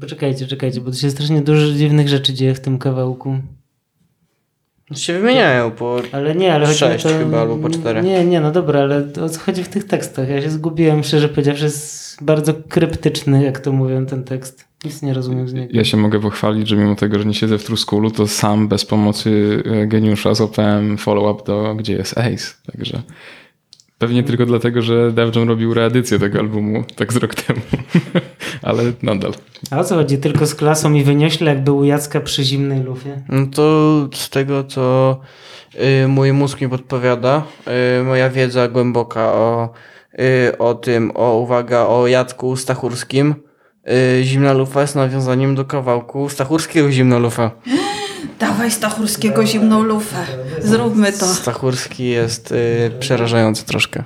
[0.00, 3.38] Poczekajcie, czekajcie, bo tu się strasznie dużo dziwnych rzeczy dzieje w tym kawałku.
[4.92, 8.02] Się wymieniają po Ale nie, ale chodzi sześć o to, chyba, albo po cztery.
[8.02, 10.28] Nie, nie, no dobra, ale o co chodzi w tych tekstach?
[10.28, 14.64] Ja się zgubiłem, szczerze powiedziawszy, jest bardzo kryptyczny, jak to mówią, ten tekst.
[14.84, 15.72] Nic nie rozumiem z niego.
[15.76, 18.84] Ja się mogę pochwalić, że mimo tego, że nie siedzę w Truskulu, to sam bez
[18.84, 22.54] pomocy e, geniusza złapałem follow-up do Gdzie jest Ace.
[22.72, 23.02] Także
[23.98, 27.60] pewnie tylko dlatego, że Def Jam robił reedycję tego albumu tak z rok temu.
[28.62, 29.32] Ale nadal.
[29.70, 30.18] A o co chodzi?
[30.18, 33.22] Tylko z klasą i wyniośle, jak był u Jacka przy zimnej lufie?
[33.28, 35.20] No to z tego, co
[36.04, 37.42] y, mój mózg mi podpowiada,
[38.00, 39.68] y, moja wiedza głęboka o,
[40.20, 43.34] y, o tym, o uwaga, o Jacku Stachurskim,
[44.18, 47.50] y, Zimna Lufa jest nawiązaniem do kawałku Stachurskiego Zimna Lufa.
[48.48, 50.16] Dawaj Stachurskiego zimną lufę.
[50.62, 51.26] Zróbmy to.
[51.26, 54.04] Stachurski jest y, przerażający troszkę.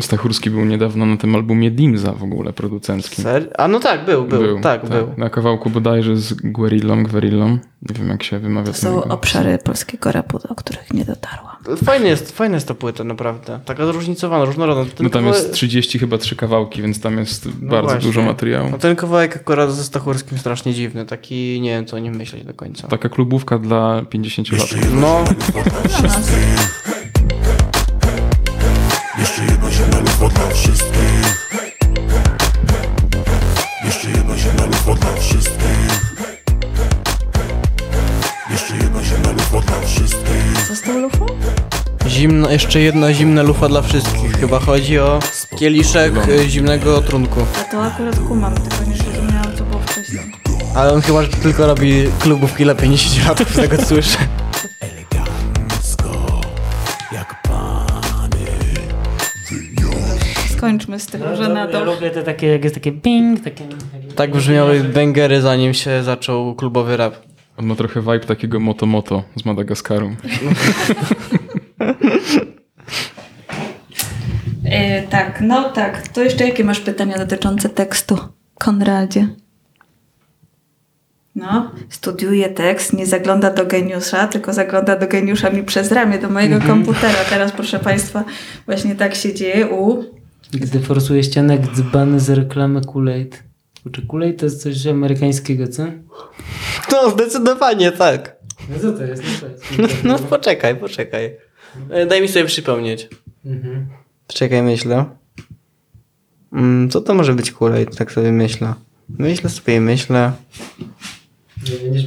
[0.00, 3.24] Stachurski był niedawno na tym albumie Dimza w ogóle producenckim.
[3.24, 3.50] Ser?
[3.58, 5.10] A no tak, był, był, tak, był.
[5.16, 7.48] Na kawałku bodajże z Guerillą, Guerillą.
[7.82, 8.72] Nie wiem jak się wymawia.
[8.72, 11.56] To są obszary polskiego rapu, do których nie dotarłam.
[11.84, 13.60] Fajne jest, fajna jest ta płyta, naprawdę.
[13.64, 14.84] Taka zróżnicowana, różnorodna.
[14.84, 18.06] Ten No tam kawałek- jest 30 chyba trzy kawałki, więc tam jest No bardzo właśnie.
[18.08, 18.68] dużo materiału.
[18.70, 21.06] No ten kawałek akurat ze Stachurskim strasznie dziwny.
[21.06, 22.88] Taki, nie wiem co o nim myśleć do końca.
[22.88, 24.68] Taka klubówka dla 50 lat.
[25.00, 25.24] No.
[42.16, 44.32] Zimno, jeszcze jedna zimna lufa dla wszystkich.
[44.32, 45.18] Chyba chodzi o
[45.58, 47.40] kieliszek y, zimnego trunku.
[47.40, 50.32] Ja to akurat kumam, tylko nie zrozumiałam, co było wcześniej.
[50.74, 54.18] Ale on chyba że tylko robi klubówki dla 50 lat, z tego co słyszę.
[57.12, 58.46] Jak pany
[60.56, 63.40] Skończmy z tym, No, że no, na ja lubię te takie, jak jest takie ping,
[63.40, 63.64] takie...
[64.16, 67.14] Tak brzmiały bęgery zanim się zaczął klubowy rap.
[67.56, 70.10] On ma trochę vibe takiego Moto Moto z Madagaskaru.
[74.64, 76.08] E, tak, no tak.
[76.08, 78.18] To jeszcze jakie masz pytania dotyczące tekstu,
[78.54, 79.28] Konradzie?
[81.34, 86.30] No, studiuje tekst, nie zagląda do geniusza, tylko zagląda do geniusza mi przez ramię, do
[86.30, 86.74] mojego Mhm.
[86.84, 87.18] komputera.
[87.30, 88.24] Teraz, proszę Państwa,
[88.66, 90.04] właśnie tak się dzieje u...
[90.52, 93.30] Gdy forsuje ścianę dzbany z reklamy Kool-Aid.
[93.92, 95.82] Czy Kool-Aid to jest coś amerykańskiego, co?
[96.92, 98.36] No, zdecydowanie tak.
[98.70, 99.22] No co to jest?
[99.22, 100.04] No, to jest.
[100.04, 101.36] No poczekaj, poczekaj.
[101.90, 103.08] E, Daj mi sobie przypomnieć.
[103.44, 103.86] Mhm.
[104.26, 105.04] Czekaj, myślę.
[106.52, 107.86] Mm, co to może być kulej?
[107.86, 108.74] Tak sobie myślę.
[109.08, 110.32] Myślę sobie, myślę.
[111.70, 112.04] Nie będziesz,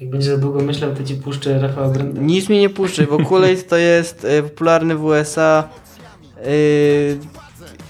[0.00, 2.20] jak będziesz za długo myślał, to ci puszczę Rafała Brenda.
[2.20, 5.68] Nic mnie nie puszczy, bo kulej to jest e, popularny w USA.
[6.46, 7.18] Yy,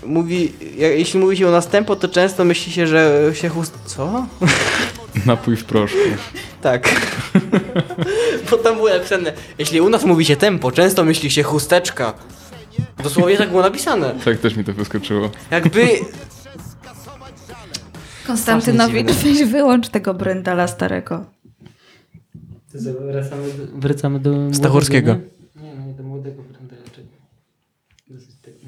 [0.06, 3.78] mówi, jak, jeśli mówi się o następu, to często myśli się, że się chust...
[3.84, 4.26] Co?
[5.26, 5.98] Napój w proszku.
[6.62, 6.88] Tak.
[8.50, 12.14] Bo tam było napisane, jeśli u nas mówi się tempo, często myśli się chusteczka.
[13.02, 14.14] Dosłownie tak było napisane.
[14.24, 15.30] Tak też mi to wyskoczyło.
[15.50, 15.88] Jakby
[18.26, 21.24] Konstantynowicz, weź wyłącz tego Bryndala starego.
[23.00, 25.16] Wracamy do, wracamy do Stachurskiego
[25.56, 26.82] nie, no nie do młodego Brendela.
[26.84, 27.04] czekaj.
[28.08, 28.66] Dosyć taki.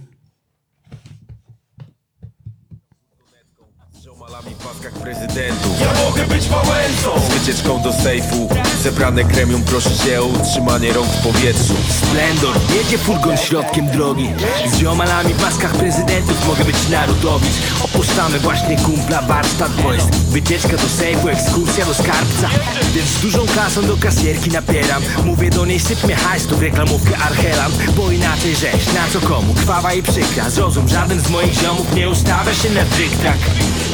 [4.83, 5.81] Maskach prezydentów.
[5.81, 8.49] Ja mogę być Wałęsą Z wycieczką do sejfu.
[8.83, 11.75] Zebrane kremium proszę cię o utrzymanie rąk w powietrzu.
[11.91, 14.31] Splendor, jedzie furgon środkiem drogi.
[14.67, 17.53] Z ziomalami w maskach prezydentów mogę być narodowicz
[17.85, 22.49] Opuszczamy właśnie kumpla warsztat boys Wycieczka do sejfu, ekskursja do skarbca.
[22.95, 25.03] Więc z dużą kasą do kasjerki napieram.
[25.25, 29.27] Mówię do niej syp mnie hajs tu w reklamówkę Archelan Bo inaczej rzeź, na co
[29.29, 30.51] komu, krwawa i przykra.
[30.51, 33.39] Zrozum, żaden z moich ziomów nie ustawia się na dryk-trak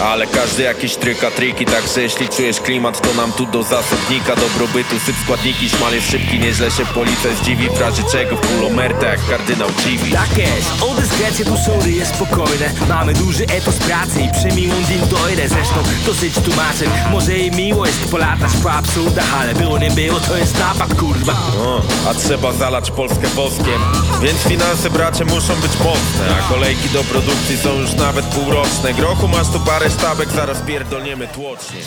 [0.03, 5.01] Ale każdy jakiś tryka triki Także jeśli czujesz klimat to nam tu do zasobnika Dobrobytu
[5.01, 9.27] syp składniki Szmal jest szybki, nieźle się policja zdziwi W razie czego w pulomerta jak
[9.27, 12.71] kardynał Chiwi Tak jest, o dyskrecję tu są ryje spokojne.
[12.89, 18.11] Mamy duży etos pracy i przemiłą dzień dojrę Zresztą dosyć tłumaczeń, może i miło jest
[18.11, 21.33] polatać po absurdach Ale było nie było, to jest napad kurwa.
[21.33, 23.81] O, A trzeba zalać Polskę woskiem.
[24.23, 28.95] Więc finanse bracie muszą być mocne A kolejki do produkcji są już nawet półroczne.
[28.95, 31.81] Grochu masz tu parę sztabek, zaraz pierdolniemy tłocznie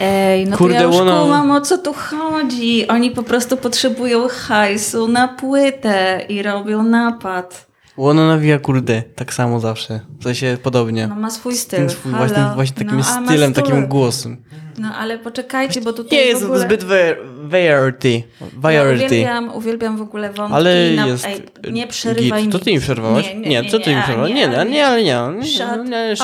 [0.00, 2.88] Ej, no Kurde, to ja już kumam o co tu chodzi.
[2.88, 7.69] Oni po prostu potrzebują hajsu na płytę i robią napad.
[7.96, 10.00] Łono nawija kurde, tak samo zawsze.
[10.20, 11.06] W sensie podobnie.
[11.06, 11.90] No ma swój styl.
[11.90, 13.64] swój, właśnie, właśnie takim No, stylem, styl.
[13.64, 14.36] takim głosem.
[14.78, 16.60] No ale poczekajcie, bo tutaj Nie jest ogóle...
[16.60, 16.94] zbyt wa-
[17.42, 18.22] variety.
[18.40, 19.04] Ja Variety.
[19.06, 20.54] uwielbiam, uwielbiam w ogóle wątki.
[20.56, 21.06] Ale na...
[21.06, 22.52] jest Ej, nie przerywaj git.
[22.52, 23.26] To ty mi przerwałaś?
[23.26, 24.30] Nie, nie, nie, co ty mi przerwałaś?
[24.30, 25.20] nie, Nie, a nie, ale nie.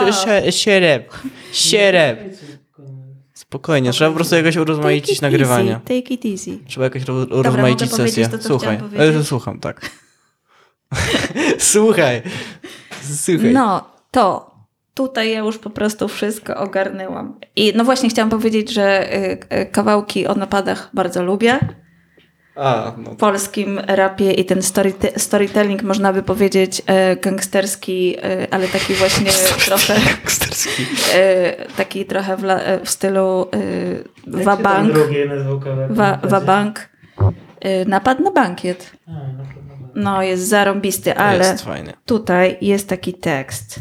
[0.03, 0.09] up.
[0.09, 1.13] sz- Sierep.
[1.53, 2.21] Sierep.
[3.35, 5.23] Spokojnie, trzeba po prostu jakoś urozmaicić.
[5.23, 6.59] Easy, take it easy.
[6.67, 8.39] Trzeba jakoś urozmaicić powiedzieć sesję.
[8.43, 9.91] Słuchaj, ale słucham, tak.
[11.59, 12.23] Słuchaj.
[13.03, 13.53] Słuchaj.
[13.53, 14.57] No, to.
[14.95, 17.39] Tutaj ja już po prostu wszystko ogarnęłam.
[17.57, 21.59] I no właśnie chciałam powiedzieć, że y, y, kawałki o napadach bardzo lubię.
[22.57, 23.11] A, no.
[23.11, 28.17] W polskim rapie i ten story, storytelling można by powiedzieć e, gangsterski,
[28.51, 29.31] ale taki właśnie
[29.67, 30.87] trochę gangsterski.
[31.77, 33.47] Taki trochę w, la, w stylu
[34.27, 34.95] wabank.
[36.23, 36.89] wabank.
[37.87, 38.93] Napad na bankiet.
[39.97, 41.67] No, jest zarąbisty, ale Jest
[42.07, 43.81] tutaj jest taki tekst,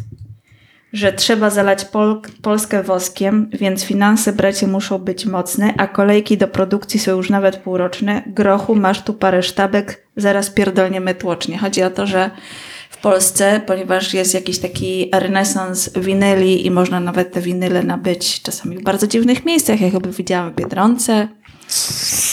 [0.93, 6.47] że trzeba zalać Pol Polskę woskiem, więc finanse bracie muszą być mocne, a kolejki do
[6.47, 8.23] produkcji są już nawet półroczne.
[8.28, 11.58] Grochu, masz tu parę sztabek, zaraz pierdolniemy tłocznie.
[11.58, 12.32] Chodzi o to, że
[12.89, 18.78] w Polsce, ponieważ jest jakiś taki renesans winyli i można nawet te winyle nabyć czasami
[18.78, 21.28] w bardzo dziwnych miejscach, jak chyba widziałam w Biedronce.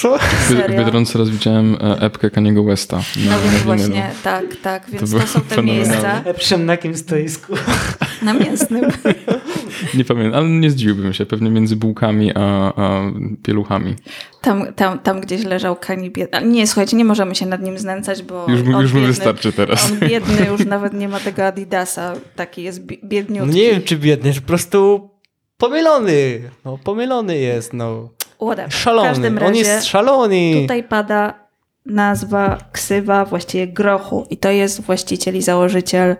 [0.03, 0.19] Co?
[0.19, 0.71] W?
[0.71, 2.97] Biedronce raz widziałem e, epkę Kaniego Westa.
[2.97, 5.89] No więc właśnie, tak, tak, więc to, było są te fenomenalne.
[5.89, 7.55] miejsca Lepszym na jakim stoisku?
[8.23, 8.85] na mięsnym.
[9.95, 11.27] Nie pamiętam, ale nie zdziwiłbym się.
[11.27, 13.03] Pewnie między bułkami a, a
[13.43, 13.95] pieluchami.
[14.41, 16.43] Tam, tam, tam gdzieś leżał Kani biedny.
[16.47, 19.53] Nie, słuchajcie, nie możemy się nad nim znęcać, bo Już mu- on już mu wystarczy
[19.53, 19.91] teraz.
[19.93, 22.13] On biedny już nawet nie ma tego Adidasa.
[22.37, 23.57] Taki jest bi- No biedniutki.
[23.57, 25.11] nie wiem, czy biedny, że po prostu
[25.57, 26.43] pomylony.
[26.65, 28.09] No, pomylony jest, no.
[28.47, 28.71] Whatever.
[28.71, 29.09] W Szalony.
[29.09, 30.53] każdym On razie jest szalony.
[30.63, 31.43] Tutaj pada
[31.87, 34.27] nazwa, ksywa, właściwie grochu.
[34.31, 36.17] I to jest właściciel i założyciel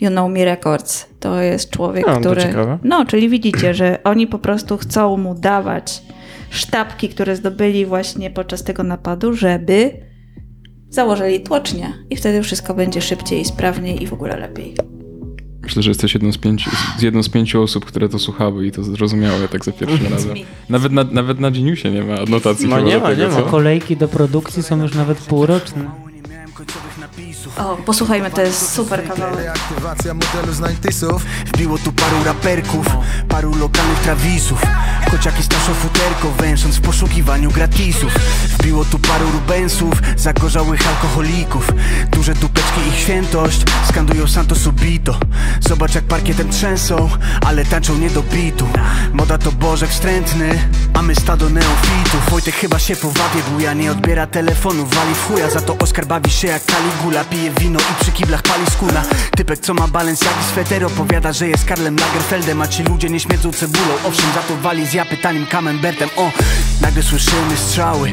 [0.00, 1.06] You Know Me Records.
[1.20, 2.42] To jest człowiek, No, który...
[2.84, 6.02] No, czyli widzicie, że oni po prostu chcą mu dawać
[6.50, 9.92] sztabki, które zdobyli właśnie podczas tego napadu, żeby
[10.88, 11.92] założyli tłocznie.
[12.10, 14.74] I wtedy wszystko będzie szybciej, sprawniej i w ogóle lepiej.
[15.66, 18.72] Myślę, że jesteś jedną z, pięciu, z jedną z pięciu osób, które to słuchały i
[18.72, 20.36] to zrozumiały tak za pierwszym razem.
[20.68, 22.68] Nawet na, nawet na Geniusie nie ma anotacji.
[22.68, 23.44] No nie ma, tego, nie co?
[23.44, 23.50] ma.
[23.50, 26.05] Kolejki do produkcji są już nawet półroczne.
[27.58, 29.38] O, posłuchajmy, to jest super kawałek.
[29.38, 32.86] Reaktywacja modelu z 90sów Wbiło tu paru raperków,
[33.28, 34.62] paru lokalnych trawisów.
[35.10, 38.12] Kociaki z naszą futerką, węsząc w poszukiwaniu gratisów.
[38.58, 41.72] Wbiło tu paru rubensów, zagorzałych alkoholików.
[42.10, 45.18] Duże dupeczki ich świętość, skandują santo subito.
[45.60, 47.08] Zobacz jak parkietem trzęsą,
[47.46, 48.68] ale tańczą nie do bitu.
[49.12, 54.26] Moda to bożek wstrętny, a my stado neofitów Wojtek chyba się powabię, buja nie odbiera
[54.26, 58.12] telefonu Wali w chuja, za to Oskar bawi się jak Caligula Pije wino i przy
[58.12, 59.02] kiblach pali skuna
[59.36, 63.20] Typek co ma balans jak sweter opowiada, że jest Karlem Lagerfeldem A ci ludzie nie
[63.20, 66.08] śmierdzą cebulą, owszem za to wali z japy tanim camembertem.
[66.16, 66.30] O,
[66.80, 68.12] nagle słyszymy strzały,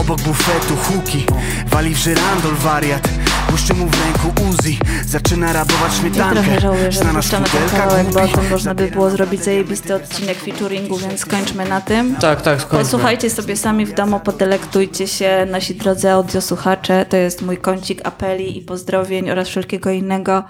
[0.00, 1.26] obok bufetu huki.
[1.66, 3.08] Wali w żyrandol wariat,
[3.52, 7.80] błyszczy mu w ręku Uzi Zaczyna rabować Ja śmietankę trochę żałuję, że Znana puszczamy ten
[7.80, 12.16] kawałek, bo o tym można by było zrobić zajebisty odcinek featuringu, więc skończmy na tym.
[12.16, 12.78] Tak, tak, skończmy.
[12.78, 17.06] Posłuchajcie sobie sami w domu, podelektujcie się, nasi drodzy audiosłuchacze.
[17.08, 20.44] To jest mój kącik apeli i pozdrowień oraz wszelkiego innego.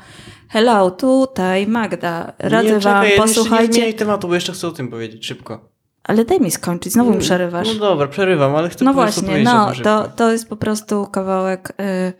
[0.48, 2.32] Hello, tutaj Magda.
[2.38, 3.72] Radzę nie, wam, czekaj, Jeszcze nie posłuchajcie.
[3.72, 5.68] zmieniaj tematu, bo jeszcze chcę o tym powiedzieć szybko.
[6.04, 7.68] Ale daj mi skończyć, znowu mi przerywasz.
[7.68, 11.06] No dobra, przerywam, ale chcę No po prostu właśnie, no to, to jest po prostu
[11.06, 12.12] kawałek y,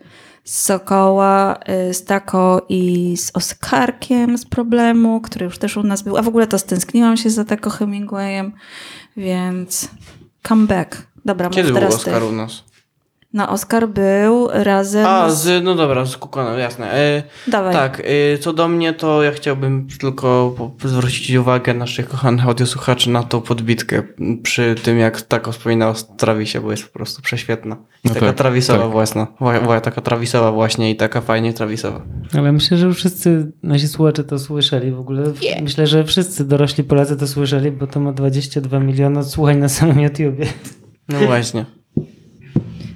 [0.43, 6.01] z Sokoła, y, z Tako i z Oskarkiem z problemu, który już też u nas
[6.01, 6.17] był.
[6.17, 8.51] A w ogóle to stęskniłam się za Tako Hemingwayem,
[9.17, 9.89] więc
[10.47, 11.07] come back.
[11.25, 12.27] Dobra, Kiedy był teraz Oscar ty.
[12.27, 12.63] u nas?
[13.33, 15.63] No Oscar był razem A, z...
[15.63, 16.93] no dobra, z Kukonem, jasne.
[16.93, 17.73] E, Dawaj.
[17.73, 18.01] Tak,
[18.33, 23.41] e, co do mnie, to ja chciałbym tylko zwrócić uwagę naszych kochanych audiosłuchaczy na tą
[23.41, 24.03] podbitkę
[24.43, 27.75] przy tym, jak Tako wspominał o Travisie, bo jest po prostu prześwietna.
[28.03, 28.91] I No taka tak, Travisowa tak.
[28.91, 32.01] własna, wła- wła- taka Travisowa właśnie i taka fajnie Travisowa.
[32.37, 35.23] Ale myślę, że już wszyscy nasi słuchacze to słyszeli w ogóle.
[35.61, 39.99] Myślę, że wszyscy dorośli Polacy to słyszeli, bo to ma 22 miliony odsłuchań na samym
[39.99, 40.45] YouTubie.
[41.09, 41.65] No właśnie.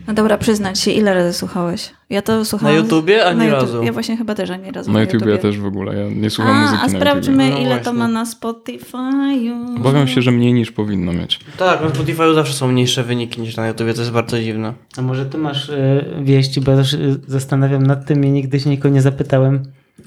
[0.08, 1.90] No dobra, przyznać się, ile razy słuchałeś?
[2.10, 2.76] Ja to słuchałam...
[2.76, 3.26] Na YouTubie?
[3.26, 3.84] Ani na YouTube- razu.
[3.84, 6.56] Ja właśnie chyba też ani razu Na YouTubie ja też w ogóle, ja nie słucham
[6.56, 7.64] A, muzyki a na sprawdźmy, YouTubie.
[7.66, 9.78] ile to ma na Spotify'u.
[9.78, 11.40] Obawiam się, że mniej niż powinno mieć.
[11.58, 14.74] Tak, na Spotify zawsze są mniejsze wyniki niż na YouTubie, to jest bardzo dziwne.
[14.98, 18.60] A może ty masz e, wieści, bo ja też e, zastanawiam nad tym i nigdy
[18.60, 19.64] się nikogo nie zapytałem,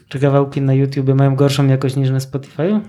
[0.09, 2.81] czy kawałki na YouTubie mają gorszą jakość niż na Spotify'u?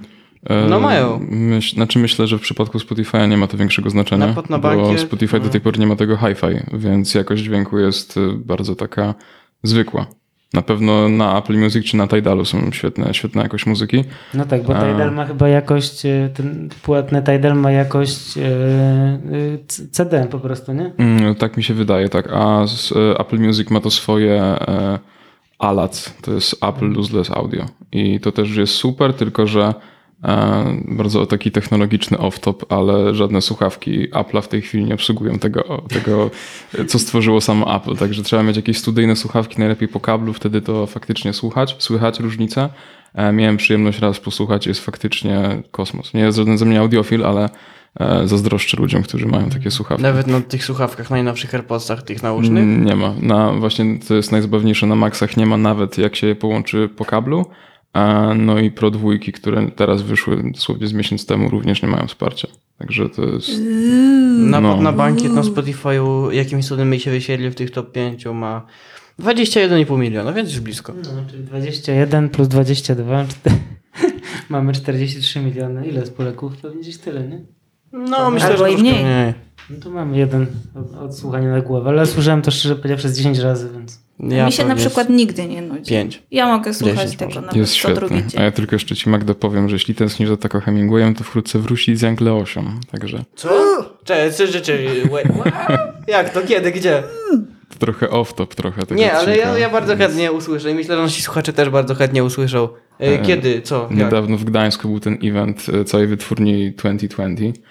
[0.49, 1.19] E, No mają.
[1.29, 4.69] Myśl, znaczy myślę, że w przypadku Spotify'a nie ma to większego znaczenia, Na na bo
[4.69, 8.75] bankie- Spotify do tej pory nie ma tego hi-fi, więc jakość dźwięku jest y, bardzo
[8.75, 9.13] taka
[9.63, 10.05] zwykła.
[10.53, 14.03] Na pewno na Apple Music czy na Tidalu są świetne, świetne jakość muzyki.
[14.33, 18.17] No tak, bo Tidal ma chyba jakość, e, ten płatny Tidal ma jakość
[19.67, 20.91] c- CD po prostu, nie?
[20.97, 22.29] Mm, tak mi się wydaje, tak.
[22.33, 22.65] A
[23.19, 24.55] Apple Music ma to swoje
[25.59, 27.65] ALAC, to jest Apple Lossless Audio.
[27.91, 29.73] I to też jest super, tylko że
[30.85, 36.29] bardzo taki technologiczny off-top, ale żadne słuchawki Apple'a w tej chwili nie obsługują tego, tego,
[36.87, 37.95] co stworzyło samo Apple.
[37.95, 42.69] Także trzeba mieć jakieś studyjne słuchawki, najlepiej po kablu, wtedy to faktycznie słuchać, słychać różnicę.
[43.13, 46.13] E, miałem przyjemność raz posłuchać, jest faktycznie kosmos.
[46.13, 47.49] Nie jest żaden ze mnie audiofil, ale
[47.99, 50.03] e, zazdroszczę ludziom, którzy mają takie słuchawki.
[50.03, 52.63] Nawet na tych słuchawkach, najnowszych AirPodsach, tych nausznych.
[52.63, 53.13] Mm, Nie ma.
[53.21, 57.05] Na, właśnie to jest najzabawniejsze, na Maxach nie ma nawet jak się je połączy po
[57.05, 57.45] kablu.
[57.93, 62.07] A, no i Pro dwójki, które teraz wyszły dosłownie z miesiąc temu również nie mają
[62.07, 62.47] wsparcia.
[62.77, 63.49] Także to jest...
[64.37, 64.81] Na, no.
[64.81, 68.65] na bankiet na Spotify'u jakimś cudem mi się wyświetlił w tych top 5 ma
[69.19, 70.93] 21,5 miliona, więc już blisko.
[70.93, 73.51] No, czyli 21 plus 22, czte-
[74.49, 75.87] mamy 43 miliony.
[75.87, 76.57] Ile z Polaków?
[76.57, 77.41] Pewnie gdzieś tyle, nie?
[77.91, 78.77] No, myślę, że mniej.
[78.77, 79.33] mniej.
[79.69, 83.39] No to mamy jeden od- odsłuchanie na głowę, ale słyszałem to szczerze powiedziawszy z 10
[83.39, 83.99] razy, więc...
[84.29, 85.89] Ja Mi się na przykład nigdy nie nudzi.
[85.91, 86.23] pięć.
[86.31, 87.41] Ja mogę słuchać 10 tego może.
[87.41, 88.31] nawet Jest co drugi świetny.
[88.31, 88.41] dzień.
[88.41, 91.59] A ja tylko jeszcze ci Magda powiem, że jeśli tęsknisz za taką Hemingwayem, to wkrótce
[91.59, 92.63] wróci z Jangleosią.
[92.91, 93.49] Także Co?
[94.03, 94.87] Cześć, co rzeczy?
[96.07, 96.41] Jak to?
[96.41, 96.71] Kiedy?
[96.71, 97.03] Gdzie?
[97.69, 101.01] to trochę off-top trochę tego Nie, ale ja, ja bardzo chętnie usłyszę i myślę, że
[101.01, 102.69] nasi słuchacze też bardzo chętnie usłyszą.
[102.99, 103.61] E, E, Kiedy?
[103.61, 103.81] Co?
[103.89, 103.97] Jak?
[103.99, 107.63] Niedawno w Gdańsku był ten event e, całej wytwórni 2020 e,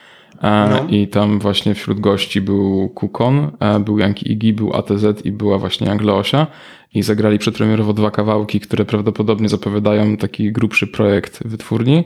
[0.42, 0.86] No.
[0.88, 5.58] i tam właśnie wśród gości był Kukon, e, był Yankee Iggy, był ATZ i była
[5.58, 6.46] właśnie Angleosia
[6.94, 12.04] i zagrali przedpremierowo dwa kawałki, które prawdopodobnie zapowiadają taki grubszy projekt wytwórni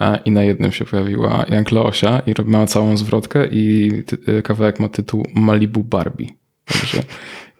[0.00, 3.92] e, i na jednym się pojawiła Jankleosia i rob- miała całą zwrotkę i
[4.26, 6.26] e, kawałek ma tytuł Malibu Barbie.
[6.80, 7.02] Także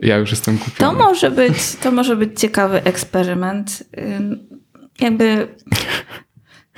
[0.00, 0.92] ja już jestem kupiony.
[0.98, 3.82] To może być, to może być ciekawy eksperyment.
[4.16, 4.48] Ym,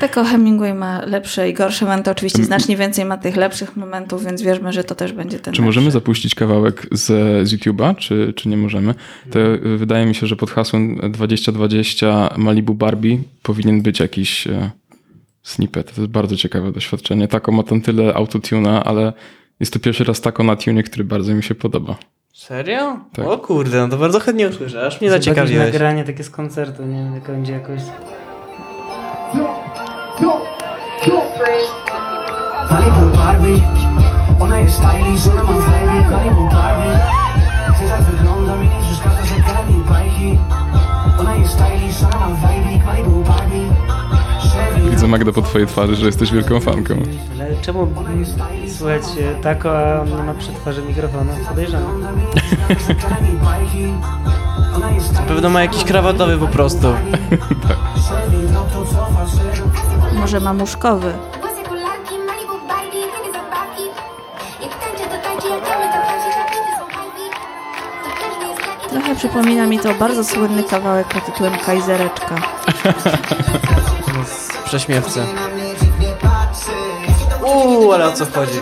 [0.03, 2.11] Jakby Tako Hemingway ma lepsze i gorsze momenty.
[2.11, 5.63] Oczywiście znacznie więcej ma tych lepszych momentów, więc wierzmy, że to też będzie ten Czy
[5.63, 7.05] możemy zapuścić kawałek z,
[7.49, 8.95] z YouTube'a, czy, czy nie możemy?
[9.31, 9.39] To
[9.77, 14.71] wydaje mi się, że pod hasłem 2020 Malibu Barbie powinien być jakiś e,
[15.43, 15.95] snippet.
[15.95, 17.29] To jest bardzo ciekawe doświadczenie.
[17.29, 19.13] Tako ma tam tyle autotuna, ale
[19.61, 21.97] jest to pierwszy raz tako na tunie, który bardzo mi się podoba.
[22.33, 23.01] Serio?
[23.13, 23.27] Tak.
[23.27, 25.73] O kurde, no to bardzo chętnie usłyszę, aż mnie zaciekawiłeś.
[25.73, 27.81] nagranie takie z koncertu, nie wiem, jaka będzie jakoś...
[33.17, 33.63] Barbie
[34.41, 36.99] Ona jest stylish, ona ma vibe Malibu Barbie
[37.79, 39.35] Ty tak wygląda, mi nie przeszkadza, że
[39.93, 40.39] bajki
[41.21, 43.69] Ona jest stylish, ona ma vibe Malibu Barbie
[44.91, 46.95] Widzę Magda po twojej twarzy, że jesteś wielką fanką.
[47.41, 47.89] Ale czemu
[48.79, 51.33] słychać e, tako, a on nie ma przy twarzy mikrofonu?
[51.49, 51.85] Podejrzane.
[55.15, 56.89] Na pewno ma jakiś krawatowy po prostu.
[60.21, 61.13] Może mamuszkowy.
[68.91, 72.34] Trochę przypomina mi to bardzo słynny kawałek pod tytułem Kajzereczka.
[74.64, 75.26] Prześmiewce.
[77.43, 78.61] Uuu, ale o co chodzi?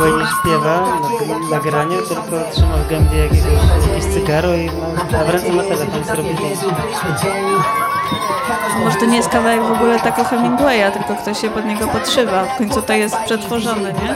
[0.00, 3.52] Hemingway nie śpiewa na tym nagraniu, tylko trzyma w gębie jakiegoś,
[3.88, 6.66] jakieś cygaro i ma, a w ręce ma telefon, co robi zdjęcie.
[8.84, 12.44] Może to nie jest kawałek w ogóle tako Hemingwaya, tylko ktoś się pod niego podszywa.
[12.44, 14.14] W końcu to jest przetworzone, nie?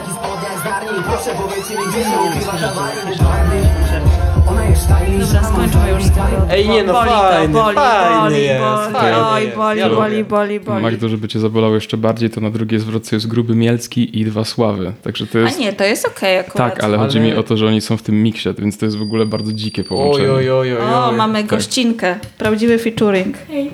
[4.78, 6.22] Dobra, skończmy już z tym.
[6.50, 9.56] Ej, nie no, boli fajny, to, boli, fajny boli, jest, boli, fajny oj, jest.
[9.56, 10.24] boli, Ja boli, lubię.
[10.24, 10.82] boli, boli.
[10.82, 14.44] Magdo, żeby cię zabolało jeszcze bardziej, to na drugiej zwrotce jest Gruby Mielski i Dwa
[14.44, 14.92] Sławy.
[15.02, 15.58] Także to A jest...
[15.60, 16.74] nie, to jest okej akurat.
[16.74, 18.96] Tak, ale chodzi mi o to, że oni są w tym miksie, więc to jest
[18.96, 20.30] w ogóle bardzo dzikie połączenie.
[20.32, 21.16] Oj, oj, oj, oj, O, oj.
[21.16, 21.46] mamy Tak.
[21.50, 22.16] gościnkę.
[22.38, 23.36] Prawdziwy featuring.
[23.48, 23.70] Hej.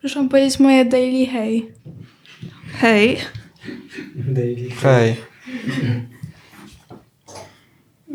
[0.00, 1.68] Proszę powiedzieć moje daily hej.
[2.80, 3.16] Hej.
[4.82, 5.16] Hej.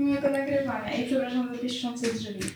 [0.01, 2.39] Miłego nagrywania i przepraszam za pieszczące drzwi.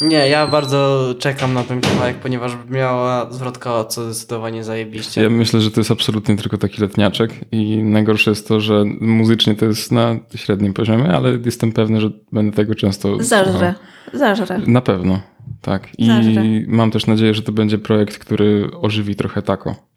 [0.00, 5.22] Nie, ja bardzo czekam na ten kawałek, ponieważ miała zwrotka co zdecydowanie zajebiście.
[5.22, 9.54] Ja myślę, że to jest absolutnie tylko taki letniaczek i najgorsze jest to, że muzycznie
[9.54, 13.74] to jest na średnim poziomie, ale jestem pewny, że będę tego często Zażrę.
[14.12, 14.60] Zażrę.
[14.66, 15.20] Na pewno,
[15.60, 15.88] tak.
[15.98, 16.42] I Zażrę.
[16.66, 19.89] mam też nadzieję, że to będzie projekt, który ożywi trochę tako.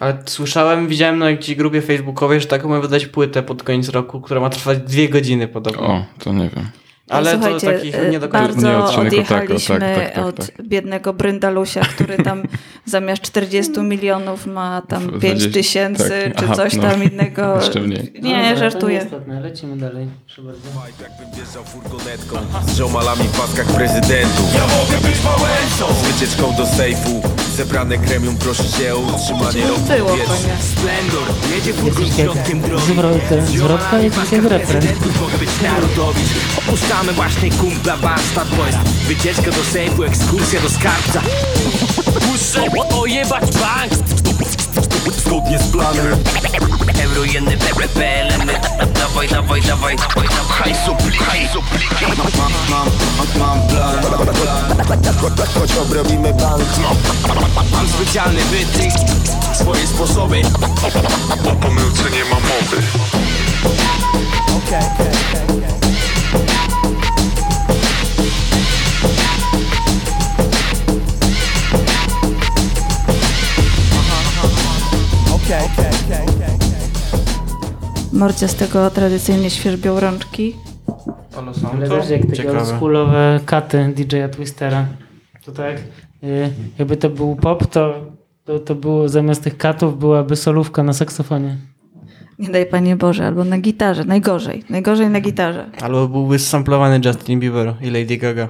[0.00, 4.20] Ale słyszałem, widziałem na jakiejś grupie facebookowej, że taką ma wydać płytę pod koniec roku,
[4.20, 5.86] która ma trwać dwie godziny podobno.
[5.86, 6.68] O, to nie wiem.
[7.10, 8.46] Ale to Słuchajcie, takich y, nie do końca.
[8.48, 8.76] bardzo Nie
[9.06, 10.66] odjechaliśmy tak, tak, tak, od tak.
[10.66, 12.42] biednego Bryndalusia, który tam
[12.86, 16.36] zamiast 40 milionów ma tam 5 20 tysięcy tak.
[16.36, 16.82] czy Aha, coś no.
[16.82, 17.58] tam innego.
[18.22, 18.98] Nie, To żartuję.
[18.98, 19.40] nieistotne.
[19.40, 20.06] Lecimy dalej.
[21.36, 22.36] Wjeżdżał furgonetką
[22.66, 27.22] z ziomalami w paskach prezydentów Ja mogę być małęsą Z wycieczką do sejfu
[27.56, 30.34] Zebrane kremium prosi się o utrzymanie roku Było powietrza.
[30.34, 30.56] konia.
[30.60, 33.96] Splendor, jedzie furgon Jest środkiem drogi zwrot- zwrotka
[34.48, 34.82] refren.
[35.20, 36.30] mogę być narodowicz
[36.94, 38.74] Opuszczamy właśnie kumpla Bastard Boys.
[39.08, 41.20] Wycieczka do sejfu, ekskursja do skarbca.
[42.04, 42.62] Puszczę
[43.00, 43.92] ojebać bank.
[45.16, 46.06] Zgodnie z planem.
[47.02, 47.56] Euro jeny
[47.94, 48.50] PLN
[48.94, 49.96] Dawaj, dawaj, dawaj
[50.48, 51.62] Hajsu hajsu
[52.38, 53.58] Mam, mam, mam plan,
[55.54, 56.62] Choć obrobimy bank.
[57.72, 58.92] Mam specjalny wytrych
[59.54, 60.42] Swoje sposoby.
[61.44, 62.82] O pomyłce nie ma mowy
[78.12, 80.56] Mordzia z tego tradycyjnie świerzbią rączki.
[81.38, 84.86] One są Ale też jak takie oldschoolowe katy DJ-a Twistera.
[85.44, 85.76] To tak,
[86.24, 87.94] y, jakby to był pop, to,
[88.44, 91.56] to, to było zamiast tych katów byłaby solówka na saksofonie.
[92.38, 94.04] Nie daj Panie Boże, albo na gitarze.
[94.04, 94.64] Najgorzej.
[94.70, 95.66] Najgorzej na gitarze.
[95.82, 98.48] Albo byłby samplowany Justin Bieber i Lady Gaga.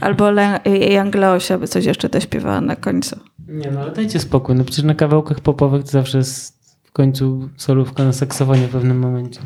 [0.00, 0.60] Albo Le-
[0.94, 3.16] Young Leosia by coś jeszcze dośpiewała na końcu.
[3.50, 4.54] Nie no, ale dajcie spokój.
[4.54, 8.98] No przecież na kawałkach popowych to zawsze jest w końcu solówka na saksofonie w pewnym
[8.98, 9.40] momencie.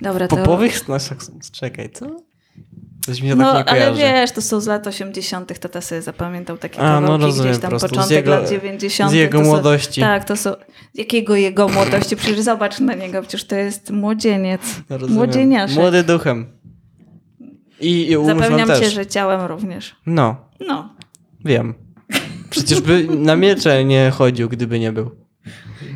[0.00, 0.36] Dobra, to...
[0.36, 0.88] Popowych?
[0.88, 2.06] No, saks- czekaj, co?
[3.06, 6.02] Coś mi się No, tak nie ale wiesz, to są z lat 80., tata sobie
[6.02, 9.10] zapamiętał takie A, no kawałki rozumiem, gdzieś tam początek jego- lat 90.
[9.10, 10.00] z jego to są- młodości.
[10.00, 10.50] Tak, to są.
[10.94, 12.16] Jakiego jego młodości?
[12.16, 14.60] Przecież zobacz na niego, przecież to jest młodzieniec.
[14.90, 15.14] No, rozumiem.
[15.16, 15.76] Młodzieniaszek.
[15.78, 16.46] Młody duchem.
[17.80, 18.80] I, i Zapewniam też.
[18.80, 19.96] cię, że ciałem również.
[20.06, 20.36] No,
[20.68, 20.94] No.
[21.44, 21.74] wiem.
[22.54, 25.10] Przecież by na miecze nie chodził, gdyby nie był.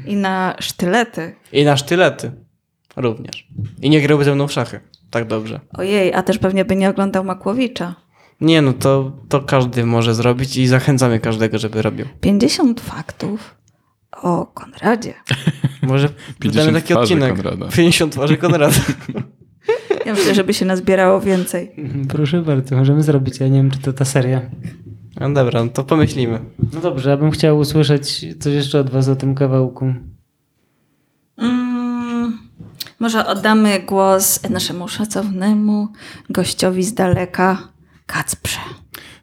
[0.06, 1.34] I na sztylety.
[1.52, 2.32] I na sztylety
[2.96, 3.48] również.
[3.82, 4.80] I nie grałby ze mną w szachy.
[5.10, 5.60] Tak dobrze.
[5.72, 7.94] Ojej, a też pewnie by nie oglądał Makłowicza.
[8.40, 12.06] Nie no, to, to każdy może zrobić i zachęcamy każdego, żeby robił.
[12.20, 13.54] 50 faktów
[14.22, 15.14] o Konradzie.
[15.82, 17.34] Może 50 wydamy taki twarzy odcinek.
[17.34, 17.68] Konrada.
[17.76, 18.80] 50 twarzy Konrada.
[20.06, 21.70] Ja myślę, żeby się nazbierało więcej.
[22.08, 23.40] Proszę bardzo, możemy zrobić.
[23.40, 24.40] Ja nie wiem, czy to ta seria.
[25.20, 26.40] No dobra, no to pomyślimy.
[26.72, 29.94] No dobrze, ja bym chciał usłyszeć coś jeszcze od was o tym kawałku.
[31.36, 32.38] Mm,
[33.00, 35.88] może oddamy głos naszemu szacownemu
[36.30, 37.58] gościowi z daleka,
[38.06, 38.60] Kacprze.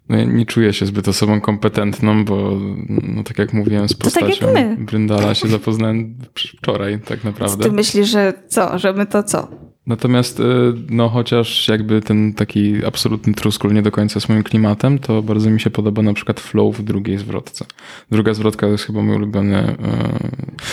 [0.10, 2.52] No, ja nie czuję się zbyt osobą kompetentną, bo
[2.90, 4.78] no, tak jak mówiłem, z To tak jak postacią my.
[4.80, 7.64] Bryndala się zapoznałem wczoraj tak naprawdę.
[7.64, 9.48] Ty myślisz, że co, że my to co?
[9.88, 10.44] Natomiast, y,
[10.90, 15.50] no chociaż jakby ten taki absolutny truskul nie do końca jest moim klimatem, to bardzo
[15.50, 17.66] mi się podoba na przykład flow w drugiej zwrotce.
[18.12, 19.72] Druga zwrotka to jest chyba mój ulubiony.
[19.72, 19.76] y,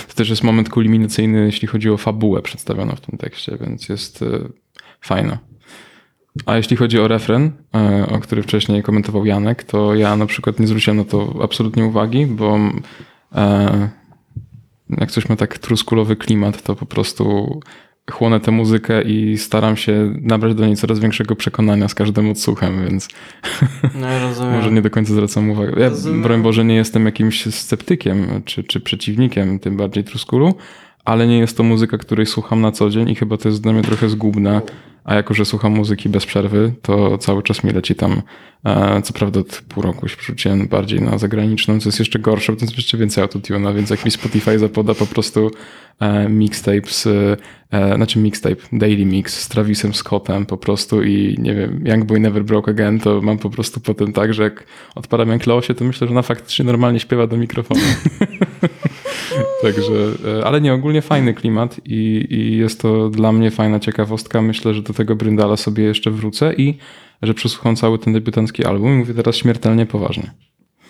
[0.09, 4.23] To też jest moment kulminacyjny, jeśli chodzi o fabułę przedstawioną w tym tekście, więc jest
[4.23, 4.49] y,
[5.01, 5.39] fajna.
[6.47, 7.53] A jeśli chodzi o refren,
[8.09, 12.27] o który wcześniej komentował Janek, to ja na przykład nie zwróciłem na to absolutnie uwagi,
[12.27, 12.59] bo
[14.89, 17.61] jak coś ma tak truskulowy klimat, to po prostu
[18.11, 22.85] chłonę tę muzykę i staram się nabrać do niej coraz większego przekonania z każdym odsłuchem,
[22.89, 23.09] więc
[24.01, 24.53] No rozumiem.
[24.55, 25.73] może nie do końca zwracam uwagę.
[25.81, 26.23] Ja, Rozumiem.
[26.23, 30.55] broń Boże, nie jestem jakimś sceptykiem czy, czy przeciwnikiem, tym bardziej truskulu,
[31.05, 33.73] ale nie jest to muzyka, której słucham na co dzień i chyba to jest dla
[33.73, 34.61] mnie trochę zgubne.
[35.05, 38.23] A jako, że słucham muzyki bez przerwy, to cały czas mi leci tam.
[38.65, 42.53] E, co prawda od pół roku się przerzuciłem bardziej na zagraniczną, co jest jeszcze gorsze,
[42.53, 45.51] bo to jest jeszcze więcej autotuna, więc jak mi Spotify zapoda po prostu
[46.01, 47.07] e, mixtape z,
[47.71, 52.21] e, znaczy mixtape, daily mix z Travisem Scottem po prostu i nie wiem, Young Boy
[52.21, 55.85] Never Broke Again, to mam po prostu potem tak, że jak odpalam Young Leosie, to
[55.85, 57.81] myślę, że na faktycznie normalnie śpiewa do mikrofonu.
[59.63, 59.93] Także,
[60.45, 64.43] ale nie, ogólnie fajny klimat i, i jest to dla mnie fajna ciekawostka.
[64.43, 66.79] Myślę, że do tego Bryndala sobie jeszcze wrócę i
[67.23, 70.31] że przesłucham cały ten debiutancki album i mówię teraz śmiertelnie poważnie.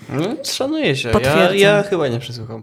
[0.09, 1.11] No, szanuję się.
[1.23, 2.63] Ja, ja chyba nie przesłucham.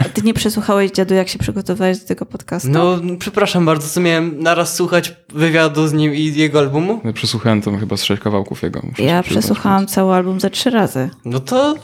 [0.00, 2.68] A ty nie przesłuchałeś, dziadu, jak się przygotowałeś do tego podcastu?
[2.68, 7.00] No, przepraszam bardzo, co miałem naraz słuchać wywiadu z nim i jego albumu?
[7.04, 8.80] Ja przesłuchałem tam chyba z sześć kawałków jego.
[8.82, 11.10] muszę Ja przesłuchałam cały album za trzy razy.
[11.24, 11.74] No to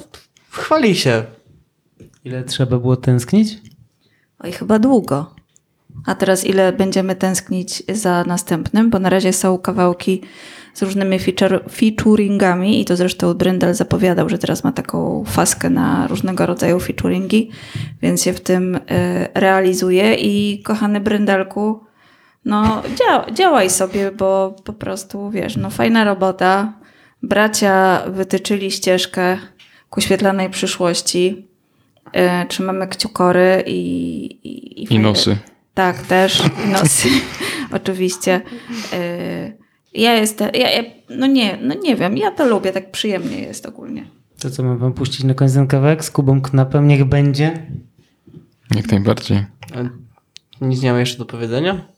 [0.51, 1.25] chwali się.
[2.25, 3.59] Ile trzeba było tęsknić?
[4.39, 5.35] Oj, chyba długo.
[6.07, 8.91] A teraz ile będziemy tęsknić za następnym?
[8.91, 10.21] Bo na razie są kawałki
[10.75, 11.19] z różnymi
[11.71, 17.51] featuringami i to zresztą Bryndel zapowiadał, że teraz ma taką faskę na różnego rodzaju featuringi,
[18.03, 18.81] więc się w tym y,
[19.35, 21.81] realizuje i kochany Bryndelku,
[22.45, 26.73] no dzia działaj sobie, bo po prostu, wiesz, no fajna robota.
[27.23, 29.39] Bracia wytyczyli ścieżkę
[29.91, 31.47] ku świetlanej przyszłości.
[32.13, 34.25] E, trzymamy kciukory i...
[34.45, 35.37] I, I fajne- nosy.
[35.75, 36.43] Tak, też.
[36.67, 37.09] I nosy,
[37.79, 38.41] oczywiście.
[38.93, 39.53] E,
[39.95, 43.67] ja jestem, ja, ja, no nie, no nie wiem, ja to lubię, tak przyjemnie jest
[43.67, 44.07] ogólnie.
[44.39, 46.89] To co, mam wam puścić na koniec ten kawałek z Kubą Knapem?
[46.89, 47.67] Niech będzie.
[48.75, 49.45] Jak najbardziej.
[50.61, 51.89] Nic nie mam jeszcze do powiedzenia?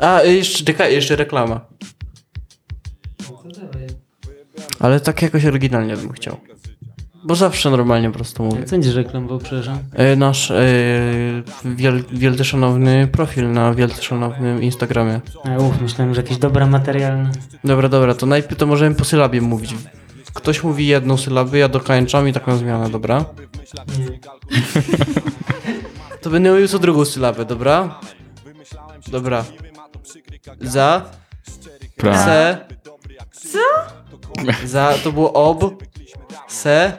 [0.00, 1.60] A, jeszcze, czekaj, jeszcze reklama.
[4.80, 6.40] Ale tak jakoś oryginalnie bym chciał.
[7.24, 8.64] Bo zawsze normalnie po prostu mówię.
[8.64, 9.78] Co będziesz reklamował, przepraszam?
[9.92, 10.62] E, Nasz e,
[11.64, 15.20] wiel, wielce szanowny profil na wielce szanownym Instagramie.
[15.44, 17.30] A, uf, myślałem, że jakieś dobra materialne.
[17.64, 19.74] Dobra, dobra, to najpierw to możemy po sylabie mówić.
[20.34, 23.24] Ktoś mówi jedną sylabę, ja dokończam i taką zmianę, dobra?
[26.22, 28.00] To będę mówił co drugą sylabę, dobra?
[29.08, 29.44] Dobra.
[30.60, 31.02] Za.
[31.96, 32.24] Pra.
[32.24, 32.58] Se.
[33.32, 33.58] Co?
[34.66, 35.84] Za, to było ob.
[36.48, 36.92] Se.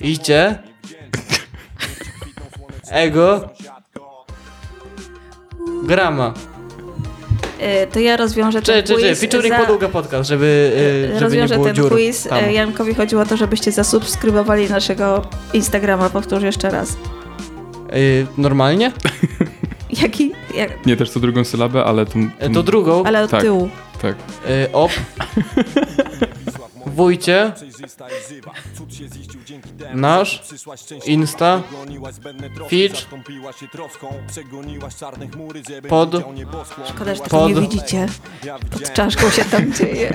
[0.00, 0.58] Idzie.
[2.90, 3.48] Ego.
[5.84, 6.34] Grama.
[7.60, 9.20] E, to ja rozwiążę Czy, ten czy, czy, quiz.
[9.20, 11.90] featuring za- podługa podcast, żeby, y, żeby nie Rozwiążę było ten dziur.
[11.92, 12.22] quiz.
[12.24, 12.38] tam.
[12.38, 15.22] E, Jankowi chodziło o to, żebyście zasubskrybowali naszego
[15.52, 16.10] Instagrama.
[16.10, 16.96] Powtórz jeszcze raz.
[17.96, 18.92] Y, normalnie?
[20.02, 20.32] Jaki?
[20.54, 20.86] Jak...
[20.86, 22.28] Nie, też to drugą sylabę, ale tą...
[22.38, 23.04] E, To drugą.
[23.04, 23.68] Ale od tak, tyłu.
[24.02, 24.14] Tak.
[24.50, 24.90] Y, op.
[26.98, 27.52] Wójcie.
[29.94, 30.42] Nasz.
[31.06, 31.62] Insta.
[32.68, 33.06] Fitch.
[35.88, 36.10] Pod.
[36.88, 37.62] Szkoda, że tego nie Pod.
[37.62, 38.06] widzicie.
[38.70, 40.12] Pod czaszką się tam dzieje.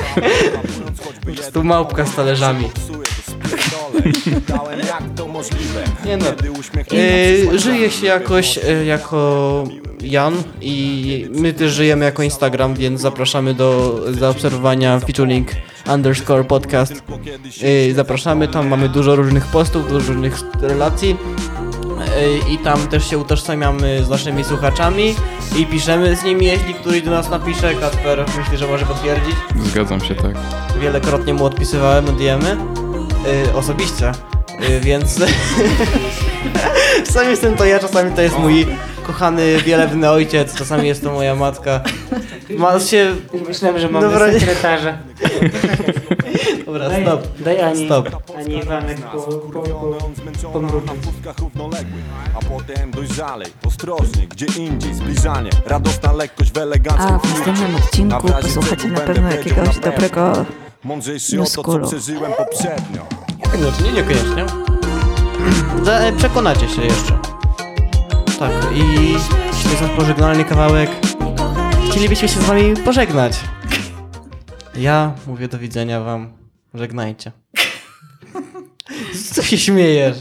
[1.36, 2.66] Prostu małpka z talerzami.
[6.06, 6.26] Nie no.
[6.94, 9.64] Y, żyje się jakoś y, jako
[10.04, 15.48] Jan i my też żyjemy jako Instagram, więc zapraszamy do zaobserwowania featuring
[15.94, 17.04] underscore podcast.
[17.64, 21.10] Y, zapraszamy, tam mamy dużo różnych postów, dużo różnych relacji.
[21.10, 25.16] Y, I tam też się utożsamiamy z naszymi słuchaczami
[25.60, 27.76] i piszemy z nimi, jeśli któryś do nas napisze.
[27.76, 29.36] Kasper myślę, że może potwierdzić.
[29.64, 30.36] Zgadzam się, tak.
[30.82, 32.58] Wielokrotnie mu odpisywałem DMy
[33.48, 34.12] y, osobiście,
[34.82, 35.20] więc
[37.06, 38.66] czasami jestem to ja, czasami to jest mój
[39.04, 41.82] kochany, wielebny ojciec, czasami jest to moja matka.
[42.58, 43.16] Ma się...
[43.48, 44.98] Myślałem, że mamy Dobra, nie- sekretarza.
[46.66, 47.28] Dobra, daj, stop.
[47.40, 48.10] Daj Ani, Stop.
[48.38, 50.92] Ani Iwanek po, po, po, pomruczyć.
[52.36, 58.28] A potem dojrzalej, ostrożnie, gdzie indziej zbliżanie Radosna lekkość w eleganckim A w następnym odcinku
[58.42, 60.46] posłuchacie na pewno jakiegoś dobrego
[60.84, 63.06] Mądrzejszy o to, co przeżyłem poprzednio
[63.40, 64.46] Niekoniecznie, niekoniecznie.
[65.86, 67.23] Za- e, Przekonacie się jeszcze.
[68.44, 69.14] Tak, i
[69.82, 70.90] nasz pożegnalny kawałek,
[71.92, 73.40] chcielibyśmy się z wami pożegnać.
[74.76, 76.34] Ja mówię do widzenia wam.
[76.74, 77.32] Żegnajcie.
[79.32, 80.18] Co się śmiejesz?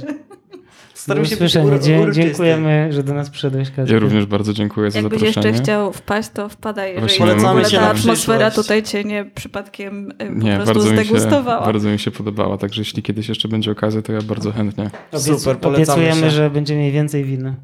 [0.95, 2.11] Staram się być ur- Dzie-.
[2.13, 3.91] Dziękujemy, że do nas przyszedłeś, Kacper.
[3.93, 5.47] Ja również bardzo dziękuję za Jakbyś zaproszenie.
[5.49, 6.95] jeszcze chciał wpaść, to wpadaj.
[6.95, 10.57] Jeżeli Właśnie ogóle Polecamy ta się na atmosfera tutaj cię nie przypadkiem y, po Nie,
[10.57, 11.67] prostu bardzo mi, się, zdegustowała.
[11.67, 14.91] bardzo mi się podobała, także jeśli kiedyś jeszcze będzie okazja, to ja bardzo chętnie.
[15.17, 16.31] Super, polecamy Obiecujemy, się.
[16.37, 17.55] że będzie mieli więcej wina.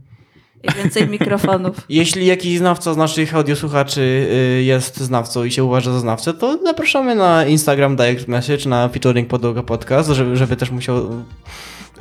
[0.82, 1.76] Więcej mikrofonów.
[1.88, 4.00] Jeśli jakiś znawca z naszych audiosłuchaczy
[4.61, 8.88] y, jest znawcą i się uważa za znawcę, to zapraszamy na Instagram Direct Message, na
[8.88, 10.96] featuring Podłoga Podcast, żeby, żeby też musiał,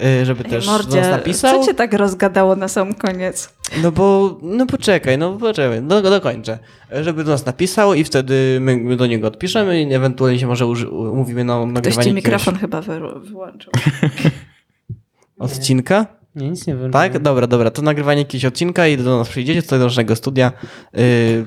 [0.01, 1.59] y, żeby Ej, też do Mordzie, nas napisał.
[1.59, 3.53] co cię tak rozgadało na sam koniec?
[3.83, 6.59] No bo, no poczekaj, no poczekaj, do, dokończę.
[7.01, 10.89] Żeby do nas napisał i wtedy my, do niego odpiszemy i ewentualnie się może uży,
[10.89, 13.71] umówimy na Ktoś nagrywanie ci jakiegoś mikrofon chyba wy, wyłączył.
[15.39, 16.16] odcinka.
[16.37, 16.91] Nie, nic nie wiem.
[16.91, 17.19] Tak?
[17.19, 17.71] Dobra, dobra.
[17.71, 20.51] To nagrywanie jakiegoś odcinka i do nas przyjdziecie tutaj do naszego studia,
[20.93, 21.01] yy,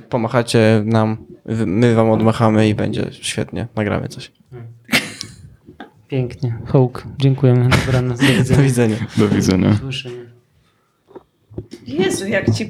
[0.08, 1.16] pomachacie nam,
[1.66, 3.68] my wam odmachamy i będzie świetnie.
[3.76, 4.32] Nagramy coś.
[6.08, 6.58] Pięknie.
[6.66, 7.04] Hołk.
[7.18, 7.68] Dziękujemy.
[7.86, 8.20] Dobranoc.
[8.56, 8.96] Do widzenia.
[9.16, 9.78] Do widzenia.
[9.80, 10.20] Do widzenia.
[11.86, 12.66] Jezu, jak ci